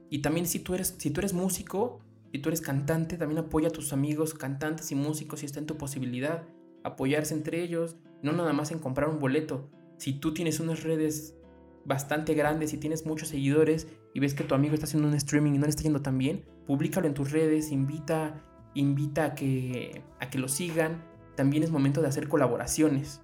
Y 0.09 0.19
también 0.19 0.45
si 0.45 0.59
tú 0.59 0.75
eres, 0.75 0.93
si 0.97 1.09
tú 1.09 1.21
eres 1.21 1.33
músico 1.33 2.01
y 2.31 2.39
tú 2.39 2.49
eres 2.49 2.61
cantante, 2.61 3.17
también 3.17 3.39
apoya 3.39 3.69
a 3.69 3.71
tus 3.71 3.93
amigos 3.93 4.33
cantantes 4.33 4.91
y 4.91 4.95
músicos 4.95 5.39
si 5.39 5.47
está 5.47 5.59
en 5.59 5.65
tu 5.65 5.77
posibilidad. 5.77 6.43
apoyarse 6.83 7.33
entre 7.33 7.61
ellos, 7.61 7.97
no 8.21 8.31
nada 8.33 8.53
más 8.53 8.71
en 8.71 8.79
comprar 8.79 9.09
un 9.09 9.19
boleto. 9.19 9.69
Si 9.97 10.13
tú 10.13 10.33
tienes 10.33 10.59
unas 10.59 10.83
redes 10.83 11.35
bastante 11.85 12.33
grandes 12.33 12.73
y 12.73 12.77
tienes 12.77 13.05
muchos 13.05 13.29
seguidores 13.29 13.87
y 14.13 14.19
ves 14.19 14.33
que 14.33 14.43
tu 14.43 14.53
amigo 14.53 14.73
está 14.73 14.85
haciendo 14.85 15.07
un 15.07 15.15
streaming 15.15 15.53
y 15.53 15.57
no 15.57 15.65
le 15.65 15.69
está 15.69 15.83
yendo 15.83 16.01
tan 16.01 16.17
bien, 16.17 16.45
públicalo 16.67 17.07
en 17.07 17.13
tus 17.13 17.31
redes, 17.31 17.71
invita, 17.71 18.43
invita 18.75 19.25
a 19.25 19.35
que, 19.35 20.03
a 20.19 20.29
que 20.29 20.39
lo 20.39 20.47
sigan. 20.47 21.03
También 21.35 21.63
es 21.63 21.71
momento 21.71 22.01
de 22.01 22.07
hacer 22.07 22.27
colaboraciones 22.27 23.21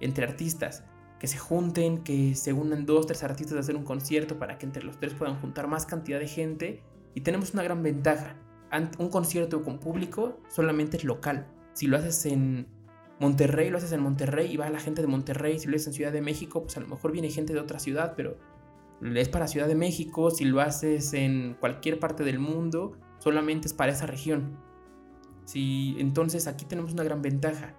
entre 0.00 0.24
artistas, 0.24 0.84
que 1.18 1.26
se 1.26 1.38
junten, 1.38 1.98
que 2.04 2.34
se 2.34 2.52
unan 2.52 2.86
dos, 2.86 3.06
tres 3.06 3.24
artistas 3.24 3.56
a 3.56 3.60
hacer 3.60 3.76
un 3.76 3.84
concierto 3.84 4.38
para 4.38 4.58
que 4.58 4.66
entre 4.66 4.84
los 4.84 4.98
tres 4.98 5.14
puedan 5.14 5.40
juntar 5.40 5.66
más 5.66 5.84
cantidad 5.84 6.20
de 6.20 6.28
gente. 6.28 6.82
Y 7.14 7.22
tenemos 7.22 7.52
una 7.54 7.62
gran 7.62 7.82
ventaja. 7.82 8.36
Un 8.98 9.08
concierto 9.08 9.62
con 9.62 9.78
público 9.78 10.38
solamente 10.48 10.96
es 10.98 11.04
local. 11.04 11.46
Si 11.72 11.86
lo 11.86 11.96
haces 11.96 12.26
en 12.26 12.68
Monterrey, 13.18 13.70
lo 13.70 13.78
haces 13.78 13.92
en 13.92 14.00
Monterrey 14.00 14.52
y 14.52 14.56
va 14.56 14.70
la 14.70 14.78
gente 14.78 15.02
de 15.02 15.08
Monterrey. 15.08 15.58
Si 15.58 15.66
lo 15.66 15.74
haces 15.74 15.88
en 15.88 15.92
Ciudad 15.94 16.12
de 16.12 16.20
México, 16.20 16.62
pues 16.62 16.76
a 16.76 16.80
lo 16.80 16.86
mejor 16.86 17.10
viene 17.10 17.30
gente 17.30 17.52
de 17.52 17.60
otra 17.60 17.80
ciudad, 17.80 18.14
pero 18.16 18.36
es 19.02 19.28
para 19.28 19.48
Ciudad 19.48 19.66
de 19.66 19.74
México. 19.74 20.30
Si 20.30 20.44
lo 20.44 20.60
haces 20.60 21.14
en 21.14 21.56
cualquier 21.58 21.98
parte 21.98 22.22
del 22.22 22.38
mundo, 22.38 22.96
solamente 23.18 23.66
es 23.66 23.74
para 23.74 23.90
esa 23.90 24.06
región. 24.06 24.56
Si, 25.46 25.96
entonces 25.98 26.46
aquí 26.46 26.64
tenemos 26.64 26.92
una 26.92 27.02
gran 27.02 27.22
ventaja. 27.22 27.74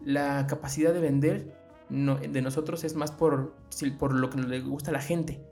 La 0.00 0.46
capacidad 0.46 0.94
de 0.94 1.00
vender 1.00 1.61
de 1.92 2.40
nosotros 2.40 2.84
es 2.84 2.96
más 2.96 3.12
por, 3.12 3.54
por 3.98 4.14
lo 4.14 4.30
que 4.30 4.38
le 4.38 4.60
gusta 4.62 4.90
a 4.90 4.94
la 4.94 5.00
gente. 5.00 5.44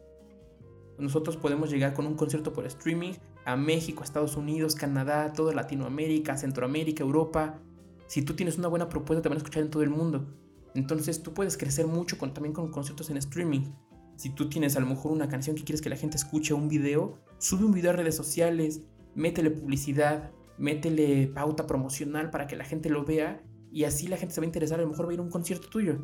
Nosotros 0.99 1.37
podemos 1.37 1.70
llegar 1.70 1.92
con 1.92 2.06
un 2.06 2.14
concierto 2.14 2.52
por 2.52 2.66
streaming 2.66 3.12
a 3.44 3.56
México, 3.56 4.02
Estados 4.02 4.37
Unidos, 4.37 4.75
Canadá, 4.75 5.35
toda 5.35 5.52
Latinoamérica, 5.52 6.38
Centroamérica, 6.38 7.02
Europa. 7.02 7.59
Si 8.06 8.23
tú 8.23 8.35
tienes 8.35 8.56
una 8.56 8.68
buena 8.68 8.88
propuesta, 8.88 9.23
te 9.23 9.28
van 9.28 9.37
a 9.37 9.40
escuchar 9.40 9.62
en 9.62 9.70
todo 9.70 9.82
el 9.82 9.90
mundo. 9.90 10.26
Entonces 10.75 11.23
tú 11.23 11.35
puedes 11.35 11.59
crecer 11.59 11.87
mucho 11.87 12.16
con, 12.16 12.32
también 12.32 12.54
con 12.54 12.70
conciertos 12.70 13.11
en 13.11 13.18
streaming. 13.18 13.73
Si 14.16 14.30
tú 14.30 14.49
tienes 14.49 14.76
a 14.76 14.80
lo 14.80 14.87
mejor 14.87 15.12
una 15.12 15.28
canción 15.28 15.56
que 15.56 15.64
quieres 15.64 15.82
que 15.82 15.90
la 15.90 15.97
gente 15.97 16.16
escuche, 16.16 16.54
un 16.54 16.68
video, 16.68 17.18
sube 17.38 17.64
un 17.64 17.73
video 17.73 17.90
a 17.90 17.94
redes 17.94 18.16
sociales, 18.16 18.82
métele 19.14 19.50
publicidad, 19.50 20.30
métele 20.56 21.26
pauta 21.28 21.66
promocional 21.66 22.30
para 22.30 22.47
que 22.47 22.56
la 22.56 22.64
gente 22.64 22.88
lo 22.88 23.04
vea 23.04 23.42
y 23.73 23.85
así 23.85 24.09
la 24.09 24.16
gente 24.16 24.35
se 24.35 24.40
va 24.40 24.44
a 24.44 24.47
interesar, 24.47 24.78
a 24.78 24.82
lo 24.82 24.88
mejor 24.88 25.06
va 25.06 25.11
a 25.11 25.14
ir 25.14 25.20
a 25.20 25.23
un 25.23 25.30
concierto 25.30 25.68
tuyo 25.68 25.99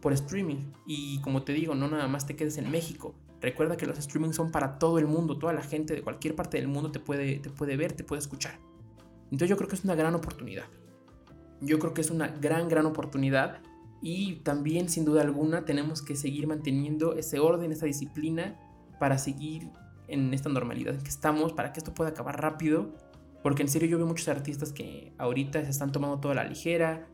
por 0.00 0.12
streaming. 0.12 0.72
Y 0.86 1.20
como 1.20 1.42
te 1.42 1.52
digo, 1.52 1.74
no 1.74 1.88
nada 1.88 2.08
más 2.08 2.26
te 2.26 2.36
quedes 2.36 2.58
en 2.58 2.70
México. 2.70 3.14
Recuerda 3.40 3.76
que 3.76 3.86
los 3.86 3.98
streamings 3.98 4.36
son 4.36 4.50
para 4.50 4.78
todo 4.78 4.98
el 4.98 5.06
mundo, 5.06 5.38
toda 5.38 5.52
la 5.52 5.62
gente 5.62 5.94
de 5.94 6.02
cualquier 6.02 6.34
parte 6.34 6.58
del 6.58 6.68
mundo 6.68 6.90
te 6.90 7.00
puede, 7.00 7.38
te 7.38 7.50
puede 7.50 7.76
ver, 7.76 7.92
te 7.92 8.04
puede 8.04 8.20
escuchar. 8.20 8.58
Entonces 9.24 9.48
yo 9.48 9.56
creo 9.56 9.68
que 9.68 9.76
es 9.76 9.84
una 9.84 9.94
gran 9.94 10.14
oportunidad. 10.14 10.64
Yo 11.60 11.78
creo 11.78 11.94
que 11.94 12.00
es 12.00 12.10
una 12.10 12.28
gran, 12.28 12.68
gran 12.68 12.86
oportunidad 12.86 13.60
y 14.02 14.36
también 14.36 14.88
sin 14.88 15.04
duda 15.04 15.22
alguna 15.22 15.64
tenemos 15.64 16.02
que 16.02 16.16
seguir 16.16 16.46
manteniendo 16.46 17.14
ese 17.14 17.38
orden, 17.38 17.72
esa 17.72 17.86
disciplina 17.86 18.58
para 18.98 19.18
seguir 19.18 19.68
en 20.08 20.34
esta 20.34 20.48
normalidad 20.48 20.94
en 20.94 21.02
que 21.02 21.10
estamos, 21.10 21.52
para 21.52 21.72
que 21.72 21.80
esto 21.80 21.94
pueda 21.94 22.10
acabar 22.10 22.40
rápido. 22.40 22.94
Porque 23.42 23.62
en 23.62 23.68
serio 23.68 23.88
yo 23.88 23.96
veo 23.96 24.06
muchos 24.06 24.28
artistas 24.28 24.72
que 24.72 25.12
ahorita 25.16 25.64
se 25.64 25.70
están 25.70 25.92
tomando 25.92 26.18
toda 26.20 26.34
la 26.34 26.44
ligera 26.44 27.08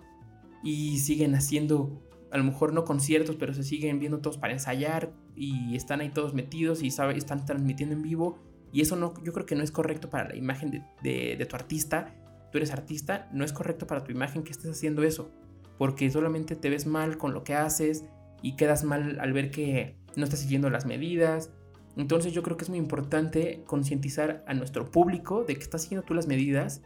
y 0.64 0.98
siguen 0.98 1.34
haciendo 1.36 2.02
a 2.36 2.38
lo 2.38 2.44
mejor 2.44 2.74
no 2.74 2.84
conciertos, 2.84 3.36
pero 3.36 3.54
se 3.54 3.62
siguen 3.62 3.98
viendo 3.98 4.18
todos 4.18 4.36
para 4.36 4.52
ensayar 4.52 5.10
y 5.34 5.74
están 5.74 6.02
ahí 6.02 6.10
todos 6.10 6.34
metidos 6.34 6.82
y 6.82 6.90
sabe, 6.90 7.16
están 7.16 7.46
transmitiendo 7.46 7.94
en 7.94 8.02
vivo. 8.02 8.38
Y 8.72 8.82
eso 8.82 8.94
no, 8.94 9.14
yo 9.24 9.32
creo 9.32 9.46
que 9.46 9.54
no 9.54 9.62
es 9.62 9.70
correcto 9.70 10.10
para 10.10 10.28
la 10.28 10.36
imagen 10.36 10.84
de, 11.02 11.46
tu 11.48 11.56
artista. 11.56 12.14
Tú 12.52 12.58
eres 12.58 12.72
artista, 12.72 13.30
no 13.32 13.42
es 13.42 13.54
correcto 13.54 13.86
para 13.86 14.04
tu 14.04 14.12
imagen 14.12 14.42
que 14.42 14.52
estés 14.52 14.70
haciendo 14.70 15.02
eso. 15.02 15.30
Porque 15.78 16.10
solamente 16.10 16.56
te 16.56 16.68
ves 16.68 16.84
mal 16.84 17.16
con 17.16 17.32
lo 17.32 17.42
que 17.42 17.54
haces 17.54 18.04
y 18.42 18.56
quedas 18.56 18.84
mal 18.84 19.18
al 19.18 19.32
ver 19.32 19.50
que 19.50 19.96
no 20.14 20.24
estás 20.24 20.40
siguiendo 20.40 20.68
las 20.68 20.84
medidas. 20.84 21.50
Entonces 21.96 22.34
yo 22.34 22.42
creo 22.42 22.58
que 22.58 22.64
es 22.64 22.68
muy 22.68 22.78
importante 22.78 23.64
concientizar 23.66 24.44
a 24.46 24.52
nuestro 24.52 24.90
público 24.90 25.44
de 25.44 25.54
que 25.54 25.62
estás 25.62 25.84
siguiendo 25.84 26.06
tú 26.06 26.12
las 26.12 26.26
medidas 26.26 26.82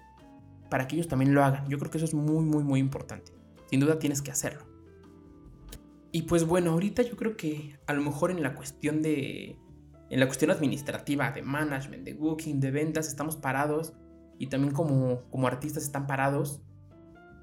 para 0.71 0.87
que 0.87 0.95
ellos 0.95 1.09
también 1.09 1.35
lo 1.35 1.43
hagan. 1.43 1.69
Yo 1.69 1.77
creo 1.81 1.91
que 1.91 1.99
eso 1.99 2.05
es 2.05 2.15
muy, 2.15 2.45
muy, 2.45 2.63
muy 2.63 2.79
importante. 2.79 3.33
Sin 3.69 3.81
duda 3.81 3.99
tienes 3.99 4.23
que 4.23 4.31
hacerlo. 4.31 4.70
Y 6.13 6.23
pues 6.23 6.45
bueno, 6.45 6.73
ahorita 6.73 7.03
yo 7.03 7.17
creo 7.17 7.37
que 7.37 7.79
a 7.87 7.93
lo 7.93 8.03
mejor 8.03 8.31
en 8.31 8.43
la 8.43 8.55
cuestión 8.55 9.03
de. 9.03 9.57
En 10.09 10.19
la 10.19 10.27
cuestión 10.27 10.51
administrativa, 10.51 11.31
de 11.31 11.43
management, 11.43 12.05
de 12.05 12.15
booking, 12.15 12.59
de 12.59 12.73
ventas, 12.73 13.07
estamos 13.07 13.37
parados. 13.37 13.95
Y 14.39 14.49
también 14.49 14.73
como, 14.73 15.23
como 15.31 15.47
artistas 15.47 15.85
están 15.85 16.07
parados. 16.07 16.63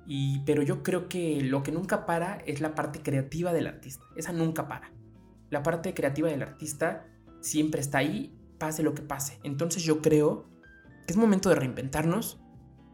Y, 0.06 0.42
pero 0.46 0.64
yo 0.64 0.84
creo 0.84 1.08
que 1.08 1.42
lo 1.42 1.64
que 1.64 1.72
nunca 1.72 2.06
para 2.06 2.38
es 2.46 2.60
la 2.60 2.76
parte 2.76 3.02
creativa 3.02 3.54
del 3.54 3.68
artista. 3.68 4.04
Esa 4.16 4.34
nunca 4.34 4.68
para. 4.68 4.92
La 5.50 5.64
parte 5.64 5.94
creativa 5.94 6.28
del 6.30 6.42
artista 6.42 7.06
siempre 7.40 7.80
está 7.80 8.00
ahí, 8.00 8.38
pase 8.58 8.84
lo 8.84 8.94
que 8.94 9.02
pase. 9.02 9.40
Entonces 9.44 9.84
yo 9.84 10.02
creo 10.02 10.50
que 11.06 11.14
es 11.14 11.18
momento 11.18 11.50
de 11.50 11.56
reinventarnos. 11.56 12.42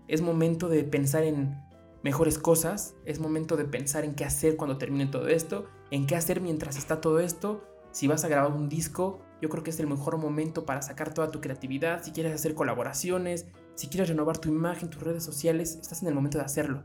Es 0.08 0.22
momento 0.22 0.70
de 0.70 0.84
pensar 0.84 1.24
en 1.24 1.58
mejores 2.04 2.38
cosas. 2.38 2.96
Es 3.06 3.20
momento 3.20 3.58
de 3.58 3.66
pensar 3.66 4.04
en 4.04 4.14
qué 4.14 4.26
hacer 4.26 4.58
cuando 4.58 4.78
termine 4.78 5.08
todo 5.08 5.28
esto, 5.28 5.66
en 5.90 6.06
qué 6.06 6.16
hacer 6.16 6.42
mientras 6.42 6.78
está 6.78 7.02
todo 7.02 7.20
esto. 7.20 7.64
Si 7.92 8.08
vas 8.08 8.24
a 8.24 8.28
grabar 8.28 8.52
un 8.52 8.70
disco, 8.70 9.22
yo 9.42 9.50
creo 9.50 9.64
que 9.64 9.70
es 9.72 9.80
el 9.80 9.88
mejor 9.88 10.18
momento 10.18 10.66
para 10.66 10.82
sacar 10.82 11.14
toda 11.14 11.32
tu 11.32 11.42
creatividad. 11.42 12.04
Si 12.04 12.12
quieres 12.12 12.34
hacer 12.34 12.54
colaboraciones, 12.54 13.48
si 13.76 13.88
quieres 13.88 14.10
renovar 14.10 14.38
tu 14.38 14.50
imagen, 14.50 14.90
tus 14.90 15.02
redes 15.02 15.24
sociales, 15.24 15.78
estás 15.82 16.02
en 16.02 16.10
el 16.10 16.14
momento 16.14 16.38
de 16.38 16.44
hacerlo. 16.44 16.84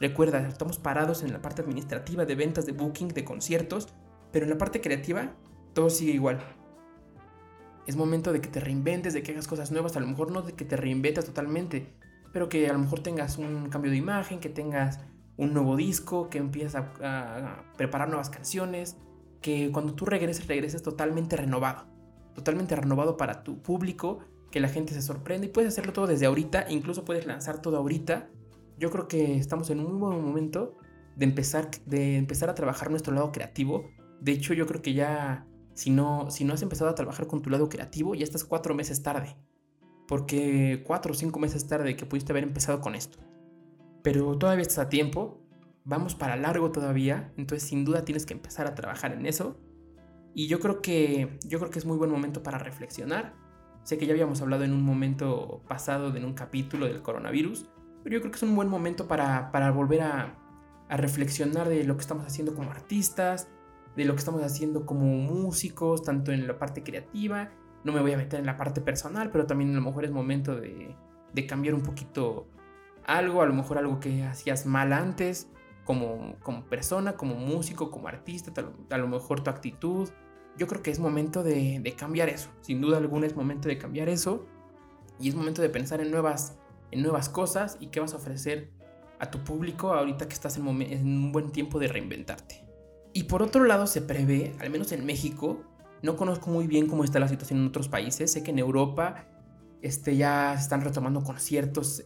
Recuerda, 0.00 0.46
estamos 0.48 0.78
parados 0.78 1.22
en 1.22 1.32
la 1.32 1.40
parte 1.40 1.62
administrativa 1.62 2.24
de 2.26 2.34
ventas, 2.34 2.66
de 2.66 2.72
booking, 2.72 3.08
de 3.08 3.24
conciertos, 3.24 3.88
pero 4.32 4.44
en 4.44 4.50
la 4.50 4.58
parte 4.58 4.80
creativa 4.80 5.32
todo 5.72 5.90
sigue 5.90 6.12
igual. 6.12 6.40
Es 7.86 7.96
momento 7.96 8.32
de 8.32 8.40
que 8.40 8.48
te 8.48 8.60
reinventes, 8.60 9.12
de 9.12 9.22
que 9.22 9.32
hagas 9.32 9.46
cosas 9.46 9.70
nuevas, 9.70 9.96
a 9.96 10.00
lo 10.00 10.06
mejor 10.06 10.30
no 10.30 10.42
de 10.42 10.54
que 10.54 10.64
te 10.64 10.76
reinventas 10.76 11.26
totalmente, 11.26 11.92
pero 12.34 12.48
que 12.48 12.68
a 12.68 12.72
lo 12.72 12.80
mejor 12.80 12.98
tengas 12.98 13.38
un 13.38 13.68
cambio 13.68 13.92
de 13.92 13.96
imagen, 13.96 14.40
que 14.40 14.48
tengas 14.48 14.98
un 15.36 15.54
nuevo 15.54 15.76
disco, 15.76 16.28
que 16.28 16.38
empieces 16.38 16.74
a, 16.74 17.62
preparar 17.76 18.08
nuevas 18.08 18.28
canciones, 18.28 18.96
que 19.40 19.70
cuando 19.70 19.94
tú 19.94 20.04
regreses, 20.04 20.48
regreses 20.48 20.82
totalmente 20.82 21.36
renovado, 21.36 21.84
totalmente 22.34 22.74
renovado 22.74 23.16
para 23.16 23.44
tu 23.44 23.62
público, 23.62 24.18
que 24.50 24.58
la 24.58 24.68
gente 24.68 24.94
se 24.94 25.00
sorprenda 25.00 25.46
y 25.46 25.48
puedes 25.48 25.68
hacerlo 25.68 25.92
todo 25.92 26.08
desde 26.08 26.26
ahorita, 26.26 26.66
incluso 26.70 27.04
puedes 27.04 27.24
lanzar 27.24 27.62
todo 27.62 27.76
ahorita. 27.76 28.28
Yo 28.78 28.90
creo 28.90 29.06
que 29.06 29.36
estamos 29.36 29.70
en 29.70 29.78
un 29.78 29.92
muy 29.92 30.00
buen 30.00 30.24
momento 30.24 30.76
de 31.14 31.26
empezar, 31.26 31.70
de 31.86 32.16
empezar 32.16 32.50
a 32.50 32.56
trabajar 32.56 32.90
nuestro 32.90 33.14
lado 33.14 33.30
creativo. 33.30 33.90
De 34.20 34.32
hecho, 34.32 34.54
yo 34.54 34.66
creo 34.66 34.82
que 34.82 34.92
ya, 34.92 35.46
si 35.74 35.90
no, 35.90 36.32
si 36.32 36.44
no 36.44 36.54
has 36.54 36.62
empezado 36.62 36.90
a 36.90 36.96
trabajar 36.96 37.28
con 37.28 37.42
tu 37.42 37.50
lado 37.50 37.68
creativo, 37.68 38.16
ya 38.16 38.24
estás 38.24 38.42
cuatro 38.42 38.74
meses 38.74 39.04
tarde 39.04 39.36
porque 40.06 40.82
cuatro 40.86 41.12
o 41.12 41.14
cinco 41.14 41.38
meses 41.38 41.66
tarde 41.66 41.96
que 41.96 42.06
pudiste 42.06 42.32
haber 42.32 42.44
empezado 42.44 42.80
con 42.80 42.94
esto. 42.94 43.18
Pero 44.02 44.36
todavía 44.36 44.62
estás 44.62 44.86
a 44.86 44.88
tiempo, 44.88 45.40
vamos 45.84 46.14
para 46.14 46.36
largo 46.36 46.70
todavía, 46.72 47.32
entonces 47.36 47.68
sin 47.68 47.84
duda 47.84 48.04
tienes 48.04 48.26
que 48.26 48.34
empezar 48.34 48.66
a 48.66 48.74
trabajar 48.74 49.12
en 49.12 49.26
eso. 49.26 49.58
Y 50.34 50.48
yo 50.48 50.60
creo 50.60 50.82
que 50.82 51.38
yo 51.46 51.58
creo 51.58 51.70
que 51.70 51.78
es 51.78 51.86
muy 51.86 51.96
buen 51.96 52.10
momento 52.10 52.42
para 52.42 52.58
reflexionar. 52.58 53.34
Sé 53.84 53.98
que 53.98 54.06
ya 54.06 54.12
habíamos 54.12 54.40
hablado 54.40 54.64
en 54.64 54.72
un 54.72 54.82
momento 54.82 55.62
pasado 55.68 56.14
en 56.14 56.24
un 56.24 56.34
capítulo 56.34 56.86
del 56.86 57.02
coronavirus, 57.02 57.66
pero 58.02 58.14
yo 58.14 58.20
creo 58.20 58.30
que 58.32 58.36
es 58.36 58.42
un 58.42 58.56
buen 58.56 58.68
momento 58.68 59.06
para, 59.06 59.52
para 59.52 59.70
volver 59.70 60.02
a, 60.02 60.38
a 60.88 60.96
reflexionar 60.96 61.68
de 61.68 61.84
lo 61.84 61.96
que 61.96 62.00
estamos 62.00 62.26
haciendo 62.26 62.54
como 62.54 62.70
artistas, 62.70 63.48
de 63.96 64.04
lo 64.04 64.14
que 64.14 64.18
estamos 64.18 64.42
haciendo 64.42 64.84
como 64.86 65.04
músicos, 65.06 66.02
tanto 66.02 66.32
en 66.32 66.46
la 66.46 66.58
parte 66.58 66.82
creativa 66.82 67.50
no 67.84 67.92
me 67.92 68.00
voy 68.00 68.12
a 68.12 68.16
meter 68.16 68.40
en 68.40 68.46
la 68.46 68.56
parte 68.56 68.80
personal, 68.80 69.30
pero 69.30 69.46
también 69.46 69.70
a 69.70 69.74
lo 69.74 69.82
mejor 69.82 70.04
es 70.04 70.10
momento 70.10 70.56
de, 70.56 70.96
cambiar 71.46 71.74
un 71.74 71.82
poquito 71.82 72.48
algo, 73.06 73.42
a 73.42 73.46
lo 73.46 73.52
mejor 73.52 73.78
algo 73.78 74.00
que 74.00 74.24
hacías 74.24 74.64
mal 74.66 74.92
antes, 74.92 75.48
como, 75.84 76.36
como 76.42 76.64
persona, 76.64 77.12
como 77.12 77.34
músico, 77.34 77.90
como 77.90 78.08
artista, 78.08 78.52
a 78.90 78.98
lo 78.98 79.08
mejor 79.08 79.42
tu 79.42 79.50
actitud. 79.50 80.08
Yo 80.56 80.66
creo 80.66 80.82
que 80.82 80.90
es 80.90 80.98
momento 80.98 81.42
de, 81.42 81.94
cambiar 81.98 82.30
eso. 82.30 82.48
Sin 82.62 82.80
duda 82.80 82.96
alguna 82.96 83.26
es 83.26 83.36
momento 83.36 83.68
de 83.68 83.76
cambiar 83.76 84.08
eso. 84.08 84.46
Y 85.20 85.28
es 85.28 85.34
momento 85.34 85.60
de 85.60 85.68
pensar 85.68 86.00
en 86.00 86.10
nuevas, 86.10 86.56
en 86.90 87.02
nuevas 87.02 87.28
cosas 87.28 87.76
y 87.80 87.88
qué 87.88 88.00
vas 88.00 88.14
a 88.14 88.16
ofrecer 88.16 88.70
a 89.18 89.30
tu 89.30 89.44
público 89.44 89.92
ahorita 89.92 90.26
que 90.26 90.34
estás 90.34 90.56
en 90.56 90.66
un 90.66 91.32
buen 91.32 91.50
tiempo 91.50 91.78
de 91.78 91.88
reinventarte. 91.88 92.64
Y 93.12 93.24
por 93.24 93.42
otro 93.42 93.64
lado 93.64 93.86
se 93.86 94.00
prevé, 94.00 94.54
al 94.58 94.70
menos 94.70 94.90
en 94.92 95.04
México, 95.04 95.62
no 96.04 96.16
conozco 96.16 96.50
muy 96.50 96.66
bien 96.66 96.86
cómo 96.86 97.02
está 97.02 97.18
la 97.18 97.28
situación 97.28 97.60
en 97.60 97.66
otros 97.66 97.88
países. 97.88 98.30
Sé 98.30 98.42
que 98.42 98.50
en 98.50 98.58
Europa 98.58 99.26
este, 99.80 100.16
ya 100.16 100.54
están 100.54 100.82
retomando 100.82 101.22
conciertos 101.24 102.04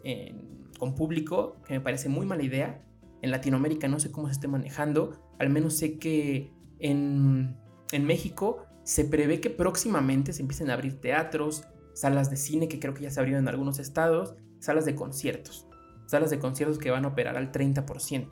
con 0.78 0.94
público, 0.94 1.56
que 1.66 1.74
me 1.74 1.80
parece 1.80 2.08
muy 2.08 2.24
mala 2.24 2.44
idea. 2.44 2.80
En 3.22 3.32
Latinoamérica 3.32 3.88
no 3.88 3.98
sé 3.98 4.12
cómo 4.12 4.28
se 4.28 4.34
esté 4.34 4.46
manejando. 4.46 5.34
Al 5.40 5.50
menos 5.50 5.74
sé 5.74 5.98
que 5.98 6.52
en, 6.78 7.56
en 7.90 8.04
México 8.04 8.64
se 8.84 9.04
prevé 9.04 9.40
que 9.40 9.50
próximamente 9.50 10.32
se 10.32 10.42
empiecen 10.42 10.70
a 10.70 10.74
abrir 10.74 11.00
teatros, 11.00 11.64
salas 11.92 12.30
de 12.30 12.36
cine, 12.36 12.68
que 12.68 12.78
creo 12.78 12.94
que 12.94 13.02
ya 13.02 13.10
se 13.10 13.18
abrieron 13.18 13.44
en 13.44 13.48
algunos 13.48 13.80
estados, 13.80 14.36
salas 14.60 14.84
de 14.84 14.94
conciertos. 14.94 15.66
salas 16.06 16.30
de 16.30 16.38
conciertos 16.38 16.78
que 16.78 16.90
van 16.90 17.04
a 17.04 17.08
operar 17.08 17.36
al 17.36 17.50
30%. 17.50 18.28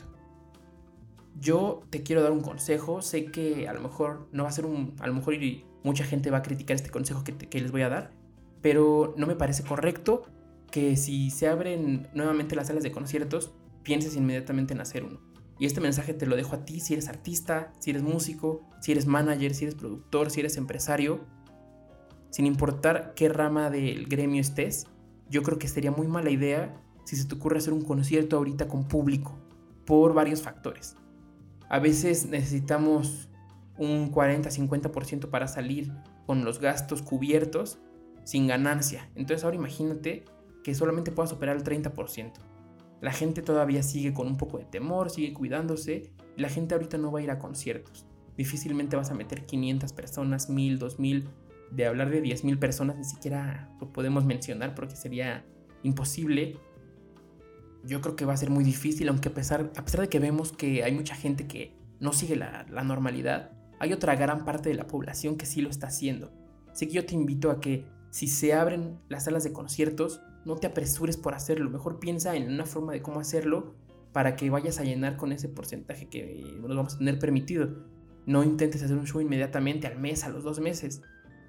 Yo 1.38 1.82
te 1.90 2.02
quiero 2.02 2.22
dar 2.22 2.32
un 2.32 2.40
consejo, 2.40 3.02
sé 3.02 3.26
que 3.26 3.68
a 3.68 3.74
lo 3.74 3.80
mejor 3.80 4.28
no 4.32 4.44
va 4.44 4.48
a 4.48 4.52
ser 4.52 4.66
un, 4.66 4.94
a 5.00 5.06
lo 5.06 5.14
mejor 5.14 5.34
mucha 5.84 6.04
gente 6.04 6.30
va 6.30 6.38
a 6.38 6.42
criticar 6.42 6.76
este 6.76 6.90
consejo 6.90 7.24
que, 7.24 7.36
que 7.36 7.60
les 7.60 7.70
voy 7.70 7.82
a 7.82 7.88
dar, 7.88 8.10
pero 8.62 9.14
no 9.16 9.26
me 9.26 9.36
parece 9.36 9.62
correcto 9.62 10.22
que 10.70 10.96
si 10.96 11.30
se 11.30 11.48
abren 11.48 12.08
nuevamente 12.14 12.56
las 12.56 12.68
salas 12.68 12.82
de 12.82 12.92
conciertos, 12.92 13.52
pienses 13.82 14.16
inmediatamente 14.16 14.74
en 14.74 14.80
hacer 14.80 15.04
uno. 15.04 15.20
Y 15.58 15.66
este 15.66 15.80
mensaje 15.80 16.12
te 16.12 16.26
lo 16.26 16.36
dejo 16.36 16.56
a 16.56 16.64
ti 16.64 16.80
si 16.80 16.92
eres 16.92 17.08
artista, 17.08 17.72
si 17.78 17.90
eres 17.90 18.02
músico, 18.02 18.68
si 18.80 18.92
eres 18.92 19.06
manager, 19.06 19.54
si 19.54 19.64
eres 19.64 19.74
productor, 19.74 20.30
si 20.30 20.40
eres 20.40 20.56
empresario. 20.56 21.20
Sin 22.30 22.46
importar 22.46 23.14
qué 23.14 23.28
rama 23.28 23.70
del 23.70 24.06
gremio 24.06 24.40
estés, 24.40 24.86
yo 25.30 25.42
creo 25.42 25.58
que 25.58 25.68
sería 25.68 25.90
muy 25.90 26.08
mala 26.08 26.30
idea 26.30 26.76
si 27.04 27.16
se 27.16 27.24
te 27.24 27.36
ocurre 27.36 27.58
hacer 27.58 27.72
un 27.72 27.82
concierto 27.82 28.36
ahorita 28.36 28.68
con 28.68 28.86
público, 28.86 29.38
por 29.86 30.12
varios 30.12 30.42
factores. 30.42 30.96
A 31.68 31.78
veces 31.78 32.26
necesitamos 32.26 33.28
un 33.78 34.12
40-50% 34.12 35.28
para 35.30 35.48
salir 35.48 35.92
con 36.26 36.44
los 36.44 36.60
gastos 36.60 37.02
cubiertos 37.02 37.78
sin 38.24 38.46
ganancia. 38.46 39.08
Entonces 39.14 39.44
ahora 39.44 39.56
imagínate 39.56 40.24
que 40.64 40.74
solamente 40.74 41.12
puedas 41.12 41.32
operar 41.32 41.56
el 41.56 41.64
30%. 41.64 42.32
La 43.00 43.12
gente 43.12 43.42
todavía 43.42 43.82
sigue 43.82 44.14
con 44.14 44.26
un 44.26 44.36
poco 44.36 44.58
de 44.58 44.64
temor, 44.64 45.10
sigue 45.10 45.32
cuidándose. 45.32 46.10
La 46.36 46.48
gente 46.48 46.74
ahorita 46.74 46.98
no 46.98 47.12
va 47.12 47.20
a 47.20 47.22
ir 47.22 47.30
a 47.30 47.38
conciertos. 47.38 48.06
Difícilmente 48.36 48.96
vas 48.96 49.10
a 49.10 49.14
meter 49.14 49.46
500 49.46 49.92
personas, 49.92 50.50
1000, 50.50 50.78
2000. 50.78 51.28
De 51.70 51.86
hablar 51.86 52.10
de 52.10 52.22
10.000 52.22 52.58
personas 52.58 52.96
ni 52.96 53.04
siquiera 53.04 53.74
lo 53.80 53.92
podemos 53.92 54.24
mencionar 54.24 54.74
porque 54.74 54.96
sería 54.96 55.44
imposible. 55.82 56.58
Yo 57.86 58.00
creo 58.00 58.16
que 58.16 58.24
va 58.24 58.32
a 58.32 58.36
ser 58.36 58.50
muy 58.50 58.64
difícil, 58.64 59.08
aunque 59.08 59.28
a 59.28 59.34
pesar, 59.34 59.72
a 59.76 59.84
pesar 59.84 60.00
de 60.00 60.08
que 60.08 60.18
vemos 60.18 60.52
que 60.52 60.82
hay 60.82 60.92
mucha 60.92 61.14
gente 61.14 61.46
que 61.46 61.76
no 62.00 62.12
sigue 62.12 62.36
la, 62.36 62.66
la 62.70 62.84
normalidad, 62.84 63.52
hay 63.78 63.92
otra 63.92 64.16
gran 64.16 64.44
parte 64.44 64.68
de 64.68 64.74
la 64.74 64.86
población 64.86 65.36
que 65.36 65.46
sí 65.46 65.60
lo 65.60 65.70
está 65.70 65.86
haciendo. 65.88 66.32
Así 66.70 66.86
que 66.86 66.94
yo 66.94 67.06
te 67.06 67.14
invito 67.14 67.50
a 67.50 67.60
que 67.60 67.86
si 68.10 68.26
se 68.26 68.54
abren 68.54 68.98
las 69.08 69.24
salas 69.24 69.44
de 69.44 69.52
conciertos, 69.52 70.20
no 70.44 70.56
te 70.56 70.66
apresures 70.66 71.16
por 71.16 71.34
hacerlo, 71.34 71.70
mejor 71.70 71.98
piensa 71.98 72.36
en 72.36 72.50
una 72.52 72.64
forma 72.64 72.92
de 72.92 73.02
cómo 73.02 73.20
hacerlo 73.20 73.74
para 74.12 74.36
que 74.36 74.48
vayas 74.48 74.78
a 74.80 74.84
llenar 74.84 75.16
con 75.16 75.32
ese 75.32 75.48
porcentaje 75.48 76.08
que 76.08 76.56
nos 76.60 76.74
vamos 76.74 76.94
a 76.94 76.98
tener 76.98 77.18
permitido. 77.18 77.68
No 78.24 78.42
intentes 78.44 78.82
hacer 78.82 78.96
un 78.96 79.06
show 79.06 79.20
inmediatamente 79.20 79.86
al 79.86 79.98
mes, 79.98 80.24
a 80.24 80.30
los 80.30 80.42
dos 80.42 80.58
meses. 80.58 81.02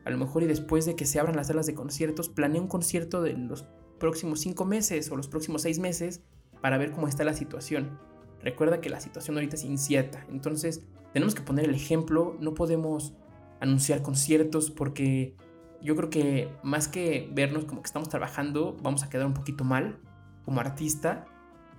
A 0.03 0.09
lo 0.09 0.17
mejor 0.17 0.43
y 0.43 0.47
después 0.47 0.85
de 0.85 0.95
que 0.95 1.05
se 1.05 1.19
abran 1.19 1.35
las 1.35 1.47
salas 1.47 1.65
de 1.65 1.75
conciertos, 1.75 2.27
planea 2.27 2.61
un 2.61 2.67
concierto 2.67 3.21
de 3.21 3.33
los 3.33 3.65
próximos 3.99 4.39
cinco 4.41 4.65
meses 4.65 5.11
o 5.11 5.15
los 5.15 5.27
próximos 5.27 5.61
seis 5.63 5.79
meses 5.79 6.21
para 6.61 6.77
ver 6.77 6.91
cómo 6.91 7.07
está 7.07 7.23
la 7.23 7.33
situación. 7.33 7.99
Recuerda 8.41 8.81
que 8.81 8.89
la 8.89 8.99
situación 8.99 9.37
ahorita 9.37 9.55
es 9.55 9.63
incierta, 9.63 10.25
entonces 10.29 10.83
tenemos 11.13 11.35
que 11.35 11.41
poner 11.41 11.65
el 11.65 11.75
ejemplo, 11.75 12.35
no 12.39 12.53
podemos 12.53 13.13
anunciar 13.59 14.01
conciertos 14.01 14.71
porque 14.71 15.35
yo 15.81 15.95
creo 15.95 16.09
que 16.09 16.49
más 16.63 16.87
que 16.87 17.29
vernos 17.33 17.65
como 17.65 17.81
que 17.81 17.87
estamos 17.87 18.09
trabajando, 18.09 18.77
vamos 18.81 19.03
a 19.03 19.09
quedar 19.09 19.25
un 19.25 19.33
poquito 19.33 19.63
mal 19.63 19.99
como 20.45 20.59
artista. 20.59 21.25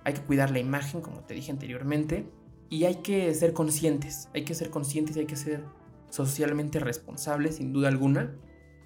Hay 0.03 0.13
que 0.13 0.21
cuidar 0.21 0.51
la 0.51 0.59
imagen, 0.59 1.01
como 1.01 1.21
te 1.21 1.33
dije 1.33 1.51
anteriormente, 1.51 2.29
y 2.69 2.85
hay 2.85 2.95
que 2.95 3.33
ser 3.33 3.53
conscientes, 3.53 4.29
hay 4.33 4.45
que 4.45 4.55
ser 4.55 4.69
conscientes 4.69 5.17
y 5.17 5.21
hay 5.21 5.25
que 5.25 5.35
ser 5.35 5.65
socialmente 6.09 6.79
responsables, 6.79 7.55
sin 7.55 7.73
duda 7.73 7.89
alguna. 7.89 8.35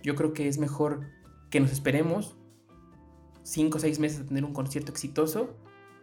Yo 0.02 0.15
creo 0.15 0.34
que 0.34 0.48
es 0.48 0.58
mejor 0.58 1.02
que 1.50 1.60
nos 1.60 1.72
esperemos 1.72 2.38
5 3.43 3.77
o 3.77 3.82
6 3.82 3.99
meses 3.99 4.21
a 4.21 4.25
tener 4.25 4.45
un 4.45 4.53
concierto 4.53 4.91
exitoso 4.91 5.56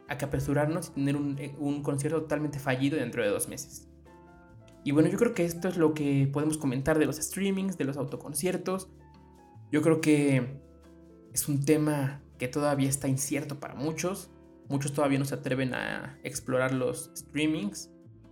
a 0.09 0.19
que 0.19 0.25
apresurarnos 0.25 0.89
y 0.89 0.93
tener 0.93 1.17
un, 1.17 1.39
eh, 1.39 1.55
un 1.59 1.83
concierto 1.83 2.23
totalmente 2.23 2.59
fallido 2.59 2.99
dentro 2.99 3.23
de 3.23 3.29
dos 3.29 3.49
meses. 3.49 3.89
Y 4.83 4.93
bueno, 4.93 5.09
yo 5.09 5.19
creo 5.19 5.35
que 5.35 5.45
esto 5.45 5.69
es 5.69 5.77
lo 5.77 5.93
que 5.95 6.29
podemos 6.33 6.57
comentar 6.57 6.99
de 6.99 7.07
los 7.07 7.17
streamings, 7.17 7.77
de 7.77 7.85
los 7.85 7.97
autoconciertos. 7.97 8.89
Yo 9.71 9.83
creo 9.83 10.01
que 10.01 10.61
es 11.33 11.49
un 11.49 11.65
tema 11.65 12.23
que 12.39 12.49
todavía 12.49 12.89
está 12.89 13.07
incierto 13.07 13.61
para 13.61 13.75
muchos. 13.75 14.31
Muchos 14.69 14.93
todavía 14.93 15.19
no 15.19 15.25
se 15.25 15.35
atreven 15.35 15.75
a 15.75 16.19
explorar 16.23 16.73
los 16.73 17.11
streamings. 17.15 17.91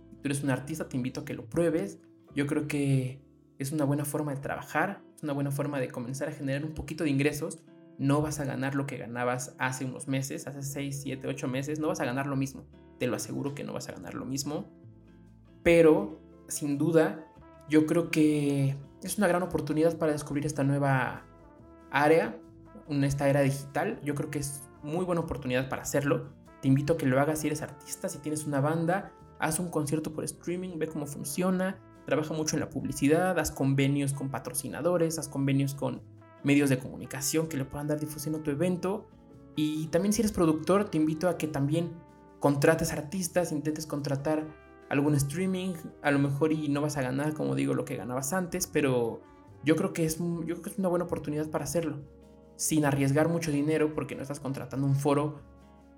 Si 0.09 0.15
tú 0.15 0.21
eres 0.23 0.43
un 0.43 0.49
artista, 0.49 0.89
te 0.89 0.97
invito 0.97 1.21
a 1.21 1.25
que 1.25 1.33
lo 1.33 1.45
pruebes. 1.45 1.99
Yo 2.35 2.47
creo 2.47 2.67
que 2.67 3.21
es 3.59 3.71
una 3.71 3.85
buena 3.85 4.05
forma 4.05 4.33
de 4.33 4.41
trabajar, 4.41 5.01
es 5.15 5.23
una 5.23 5.33
buena 5.33 5.51
forma 5.51 5.79
de 5.79 5.89
comenzar 5.89 6.29
a 6.29 6.31
generar 6.31 6.65
un 6.65 6.73
poquito 6.73 7.03
de 7.03 7.11
ingresos. 7.11 7.59
No 7.99 8.21
vas 8.21 8.39
a 8.39 8.45
ganar 8.45 8.75
lo 8.75 8.87
que 8.87 8.97
ganabas 8.97 9.55
hace 9.59 9.83
unos 9.83 10.07
meses, 10.07 10.47
hace 10.47 10.63
6, 10.63 11.01
7, 11.03 11.27
8 11.27 11.47
meses. 11.49 11.79
No 11.79 11.89
vas 11.89 11.99
a 11.99 12.05
ganar 12.05 12.27
lo 12.27 12.37
mismo. 12.37 12.63
Te 12.97 13.07
lo 13.07 13.17
aseguro 13.17 13.53
que 13.53 13.65
no 13.65 13.73
vas 13.73 13.89
a 13.89 13.91
ganar 13.91 14.13
lo 14.13 14.25
mismo. 14.25 14.71
Pero 15.63 16.21
sin 16.47 16.77
duda, 16.77 17.27
yo 17.67 17.85
creo 17.85 18.09
que 18.09 18.77
es 19.03 19.17
una 19.17 19.27
gran 19.27 19.43
oportunidad 19.43 19.97
para 19.97 20.13
descubrir 20.13 20.45
esta 20.45 20.63
nueva 20.63 21.25
área, 21.91 22.39
esta 22.89 23.27
era 23.29 23.41
digital. 23.41 23.99
Yo 24.01 24.15
creo 24.15 24.31
que 24.31 24.39
es 24.39 24.63
muy 24.81 25.03
buena 25.03 25.21
oportunidad 25.21 25.67
para 25.67 25.81
hacerlo. 25.81 26.29
Te 26.61 26.69
invito 26.69 26.93
a 26.93 26.97
que 26.97 27.05
lo 27.05 27.19
hagas 27.19 27.39
si 27.39 27.47
eres 27.47 27.61
artista, 27.61 28.07
si 28.07 28.19
tienes 28.19 28.45
una 28.45 28.61
banda, 28.61 29.11
haz 29.39 29.59
un 29.59 29.69
concierto 29.69 30.13
por 30.13 30.23
streaming, 30.23 30.77
ve 30.79 30.87
cómo 30.87 31.05
funciona, 31.05 31.77
trabaja 32.05 32.33
mucho 32.33 32.55
en 32.55 32.61
la 32.61 32.69
publicidad, 32.69 33.37
haz 33.37 33.51
convenios 33.51 34.13
con 34.13 34.29
patrocinadores, 34.29 35.19
haz 35.19 35.27
convenios 35.27 35.75
con 35.75 36.01
medios 36.43 36.69
de 36.69 36.79
comunicación 36.79 37.47
que 37.47 37.57
le 37.57 37.65
puedan 37.65 37.87
dar 37.87 37.99
difusión 37.99 38.35
a 38.35 38.43
tu 38.43 38.51
evento. 38.51 39.07
Y 39.55 39.87
también 39.87 40.13
si 40.13 40.21
eres 40.21 40.31
productor, 40.31 40.85
te 40.89 40.97
invito 40.97 41.27
a 41.27 41.37
que 41.37 41.47
también 41.47 41.91
contrates 42.39 42.93
artistas, 42.93 43.51
intentes 43.51 43.85
contratar 43.85 44.47
algún 44.89 45.15
streaming, 45.15 45.73
a 46.01 46.11
lo 46.11 46.19
mejor 46.19 46.51
y 46.51 46.69
no 46.69 46.81
vas 46.81 46.97
a 46.97 47.01
ganar, 47.01 47.33
como 47.33 47.55
digo, 47.55 47.73
lo 47.73 47.85
que 47.85 47.95
ganabas 47.95 48.33
antes, 48.33 48.67
pero 48.67 49.21
yo 49.63 49.75
creo 49.75 49.93
que 49.93 50.05
es, 50.05 50.17
yo 50.17 50.45
creo 50.45 50.61
que 50.61 50.69
es 50.69 50.79
una 50.79 50.87
buena 50.87 51.05
oportunidad 51.05 51.49
para 51.49 51.65
hacerlo, 51.65 51.99
sin 52.55 52.85
arriesgar 52.85 53.29
mucho 53.29 53.51
dinero, 53.51 53.93
porque 53.93 54.15
no 54.15 54.21
estás 54.21 54.39
contratando 54.39 54.87
un 54.87 54.95
foro 54.95 55.41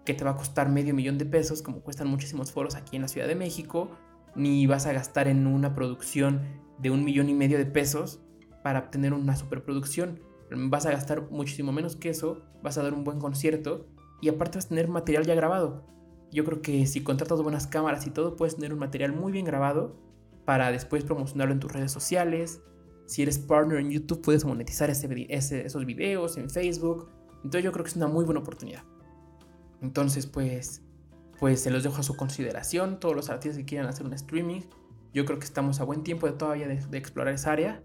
que 0.06 0.14
te 0.14 0.24
va 0.24 0.32
a 0.32 0.36
costar 0.36 0.70
medio 0.70 0.94
millón 0.94 1.18
de 1.18 1.26
pesos, 1.26 1.62
como 1.62 1.82
cuestan 1.82 2.08
muchísimos 2.08 2.52
foros 2.52 2.76
aquí 2.76 2.96
en 2.96 3.04
la 3.04 3.08
Ciudad 3.08 3.28
de 3.28 3.36
México, 3.36 3.92
ni 4.36 4.66
vas 4.68 4.86
a 4.88 4.94
gastar 4.94 5.28
en 5.28 5.48
una 5.48 5.76
producción 5.76 6.42
de 6.80 6.90
un 6.90 7.04
millón 7.04 7.30
y 7.30 7.34
medio 7.34 7.58
de 7.58 7.66
pesos 7.66 8.22
para 8.64 8.80
obtener 8.80 9.14
una 9.14 9.36
superproducción. 9.36 10.20
Vas 10.54 10.86
a 10.86 10.92
gastar 10.92 11.30
muchísimo 11.32 11.72
menos 11.72 11.96
que 11.96 12.10
eso, 12.10 12.44
vas 12.62 12.78
a 12.78 12.84
dar 12.84 12.94
un 12.94 13.04
buen 13.04 13.20
concierto 13.20 13.88
y 14.22 14.30
aparte 14.30 14.58
vas 14.58 14.66
a 14.66 14.70
tener 14.70 14.90
material 14.90 15.26
ya 15.26 15.34
grabado. 15.34 15.84
Yo 16.32 16.46
creo 16.46 16.62
que 16.62 16.86
si 16.86 17.04
contratas 17.04 17.42
buenas 17.42 17.68
cámaras 17.68 18.06
y 18.06 18.12
todo, 18.12 18.36
puedes 18.36 18.56
tener 18.56 18.74
un 18.74 18.80
material 18.80 19.14
muy 19.14 19.32
bien 19.32 19.46
grabado 19.46 19.96
para 20.46 20.72
después 20.72 21.04
promocionarlo 21.04 21.54
en 21.54 21.60
tus 21.60 21.72
redes 21.72 21.92
sociales. 21.92 22.62
Si 23.06 23.22
eres 23.22 23.40
partner 23.40 23.80
en 23.80 23.92
YouTube, 23.92 24.22
puedes 24.22 24.46
monetizar 24.46 24.90
esos 24.90 25.86
videos 25.86 26.38
en 26.38 26.50
Facebook. 26.50 27.10
Entonces 27.44 27.64
yo 27.64 27.72
creo 27.72 27.84
que 27.84 27.90
es 27.90 27.96
una 27.96 28.08
muy 28.08 28.24
buena 28.24 28.40
oportunidad. 28.42 28.84
Entonces, 29.82 30.28
pues, 30.28 30.84
pues 31.40 31.62
se 31.62 31.72
los 31.72 31.84
dejo 31.84 31.98
a 31.98 32.04
su 32.04 32.16
consideración. 32.16 33.00
Todos 33.00 33.16
los 33.16 33.30
artistas 33.30 33.58
que 33.58 33.66
quieran 33.66 33.88
hacer 33.88 34.06
un 34.06 34.14
streaming, 34.14 34.62
yo 35.14 35.26
creo 35.26 35.40
que 35.40 35.46
estamos 35.46 35.80
a 35.82 35.84
buen 35.84 36.04
tiempo 36.04 36.28
de 36.28 36.34
todavía 36.34 36.68
de 36.68 36.98
explorar 36.98 37.34
esa 37.34 37.52
área. 37.52 37.84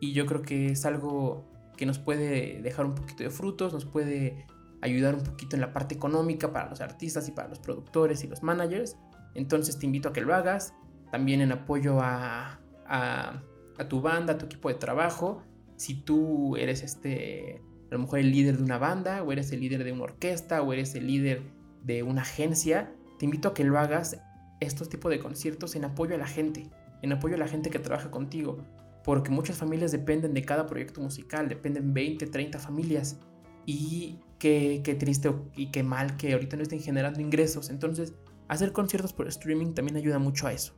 Y 0.00 0.12
yo 0.12 0.26
creo 0.26 0.42
que 0.42 0.72
es 0.72 0.84
algo 0.86 1.44
que 1.76 1.86
nos 1.86 1.98
puede 1.98 2.60
dejar 2.62 2.86
un 2.86 2.94
poquito 2.94 3.22
de 3.22 3.30
frutos, 3.30 3.72
nos 3.72 3.84
puede 3.84 4.46
ayudar 4.80 5.14
un 5.14 5.22
poquito 5.22 5.56
en 5.56 5.60
la 5.60 5.72
parte 5.72 5.94
económica 5.94 6.52
para 6.52 6.68
los 6.68 6.80
artistas 6.80 7.28
y 7.28 7.32
para 7.32 7.48
los 7.48 7.58
productores 7.58 8.22
y 8.24 8.26
los 8.26 8.42
managers. 8.42 8.96
Entonces 9.34 9.78
te 9.78 9.86
invito 9.86 10.08
a 10.08 10.12
que 10.12 10.20
lo 10.20 10.34
hagas. 10.34 10.74
También 11.10 11.40
en 11.40 11.52
apoyo 11.52 12.00
a, 12.00 12.60
a, 12.86 13.42
tu 13.88 14.00
banda, 14.00 14.34
a 14.34 14.38
tu 14.38 14.46
equipo 14.46 14.68
de 14.68 14.74
trabajo. 14.74 15.42
Si 15.76 15.94
tú 15.94 16.56
eres 16.56 16.82
este, 16.82 17.62
a 17.90 17.94
lo 17.94 18.00
mejor 18.00 18.18
el 18.18 18.30
líder 18.30 18.56
de 18.56 18.64
una 18.64 18.78
banda, 18.78 19.22
o 19.22 19.32
eres 19.32 19.52
el 19.52 19.60
líder 19.60 19.84
de 19.84 19.92
una 19.92 20.04
orquesta, 20.04 20.62
o 20.62 20.72
eres 20.72 20.94
el 20.94 21.06
líder 21.06 21.42
de 21.82 22.02
una 22.02 22.22
agencia, 22.22 22.92
te 23.18 23.24
invito 23.24 23.48
a 23.48 23.54
que 23.54 23.64
lo 23.64 23.78
hagas 23.78 24.20
estos 24.60 24.88
tipos 24.88 25.10
de 25.10 25.20
conciertos 25.20 25.76
en 25.76 25.84
apoyo 25.84 26.14
a 26.14 26.18
la 26.18 26.26
gente, 26.26 26.70
en 27.02 27.12
apoyo 27.12 27.36
a 27.36 27.38
la 27.38 27.48
gente 27.48 27.70
que 27.70 27.78
trabaja 27.78 28.10
contigo, 28.10 28.64
porque 29.06 29.30
muchas 29.30 29.56
familias 29.56 29.92
dependen 29.92 30.34
de 30.34 30.42
cada 30.42 30.66
proyecto 30.66 31.00
musical, 31.00 31.48
dependen 31.48 31.94
20, 31.94 32.26
30 32.26 32.58
familias 32.58 33.20
y 33.64 34.18
qué, 34.40 34.96
triste 34.98 35.32
y 35.54 35.70
qué 35.70 35.84
mal 35.84 36.16
que 36.16 36.32
ahorita 36.32 36.56
no 36.56 36.64
estén 36.64 36.80
generando 36.80 37.20
ingresos. 37.20 37.70
Entonces, 37.70 38.14
hacer 38.48 38.72
conciertos 38.72 39.12
por 39.12 39.28
streaming 39.28 39.74
también 39.74 39.96
ayuda 39.96 40.18
mucho 40.18 40.48
a 40.48 40.52
eso. 40.52 40.74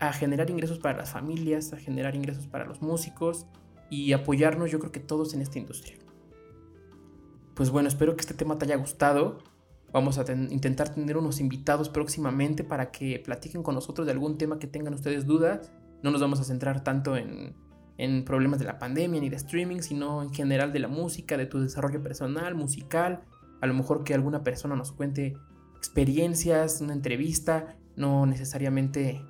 A 0.00 0.12
generar 0.12 0.50
ingresos 0.50 0.78
para 0.78 0.98
las 0.98 1.12
familias, 1.12 1.72
a 1.72 1.78
generar 1.78 2.14
ingresos 2.14 2.46
para 2.46 2.66
los 2.66 2.82
músicos 2.82 3.46
y 3.88 4.12
apoyarnos 4.12 4.70
yo 4.70 4.78
creo 4.78 4.92
que 4.92 5.00
todos 5.00 5.32
en 5.32 5.40
esta 5.40 5.58
industria. 5.58 5.96
Pues 7.54 7.70
bueno, 7.70 7.88
espero 7.88 8.16
que 8.16 8.20
este 8.20 8.34
tema 8.34 8.58
te 8.58 8.66
haya 8.66 8.76
gustado. 8.76 9.38
Vamos 9.94 10.18
a 10.18 10.30
intentar 10.30 10.90
tener 10.90 11.16
unos 11.16 11.40
invitados 11.40 11.88
próximamente 11.88 12.64
para 12.64 12.90
que 12.90 13.18
platiquen 13.18 13.62
con 13.62 13.74
nosotros 13.74 14.04
de 14.04 14.12
algún 14.12 14.36
tema 14.36 14.58
que 14.58 14.66
tengan 14.66 14.92
ustedes 14.92 15.24
dudas. 15.24 15.72
No 16.06 16.12
nos 16.12 16.20
vamos 16.20 16.38
a 16.38 16.44
centrar 16.44 16.84
tanto 16.84 17.16
en, 17.16 17.56
en 17.98 18.24
problemas 18.24 18.60
de 18.60 18.64
la 18.64 18.78
pandemia 18.78 19.20
ni 19.20 19.28
de 19.28 19.34
streaming, 19.34 19.80
sino 19.80 20.22
en 20.22 20.32
general 20.32 20.72
de 20.72 20.78
la 20.78 20.86
música, 20.86 21.36
de 21.36 21.46
tu 21.46 21.58
desarrollo 21.58 22.00
personal, 22.00 22.54
musical, 22.54 23.24
a 23.60 23.66
lo 23.66 23.74
mejor 23.74 24.04
que 24.04 24.14
alguna 24.14 24.44
persona 24.44 24.76
nos 24.76 24.92
cuente 24.92 25.36
experiencias, 25.76 26.80
una 26.80 26.92
entrevista, 26.92 27.76
no 27.96 28.24
necesariamente 28.24 29.20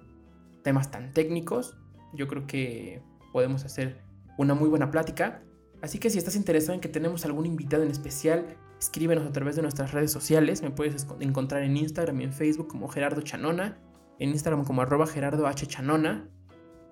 temas 0.63 0.91
tan 0.91 1.15
técnicos. 1.15 1.79
Yo 2.13 2.29
creo 2.29 2.47
que 2.47 3.01
podemos 3.33 3.65
hacer 3.65 4.03
una 4.37 4.53
muy 4.53 4.69
buena 4.69 4.91
plática. 4.91 5.43
Así 5.81 5.99
que 5.99 6.11
si 6.11 6.19
estás 6.19 6.37
interesado 6.37 6.75
en 6.75 6.83
que 6.83 6.91
tenemos 6.91 7.25
algún 7.25 7.47
invitado 7.47 7.85
en 7.85 7.91
especial, 7.91 8.59
escríbenos 8.79 9.27
a 9.27 9.33
través 9.33 9.57
de 9.57 9.63
nuestras 9.63 9.93
redes 9.93 10.13
sociales. 10.13 10.61
Me 10.61 10.73
puedes 10.73 11.07
encontrar 11.21 11.63
en 11.63 11.75
Instagram 11.75 12.21
y 12.21 12.25
en 12.25 12.35
Facebook 12.35 12.69
como 12.69 12.87
Gerardo 12.89 13.23
Chanona, 13.23 13.79
en 14.19 14.29
Instagram 14.29 14.67
como 14.67 14.85
Gerardo 15.07 15.47
H. 15.47 15.67
Chanona, 15.67 16.29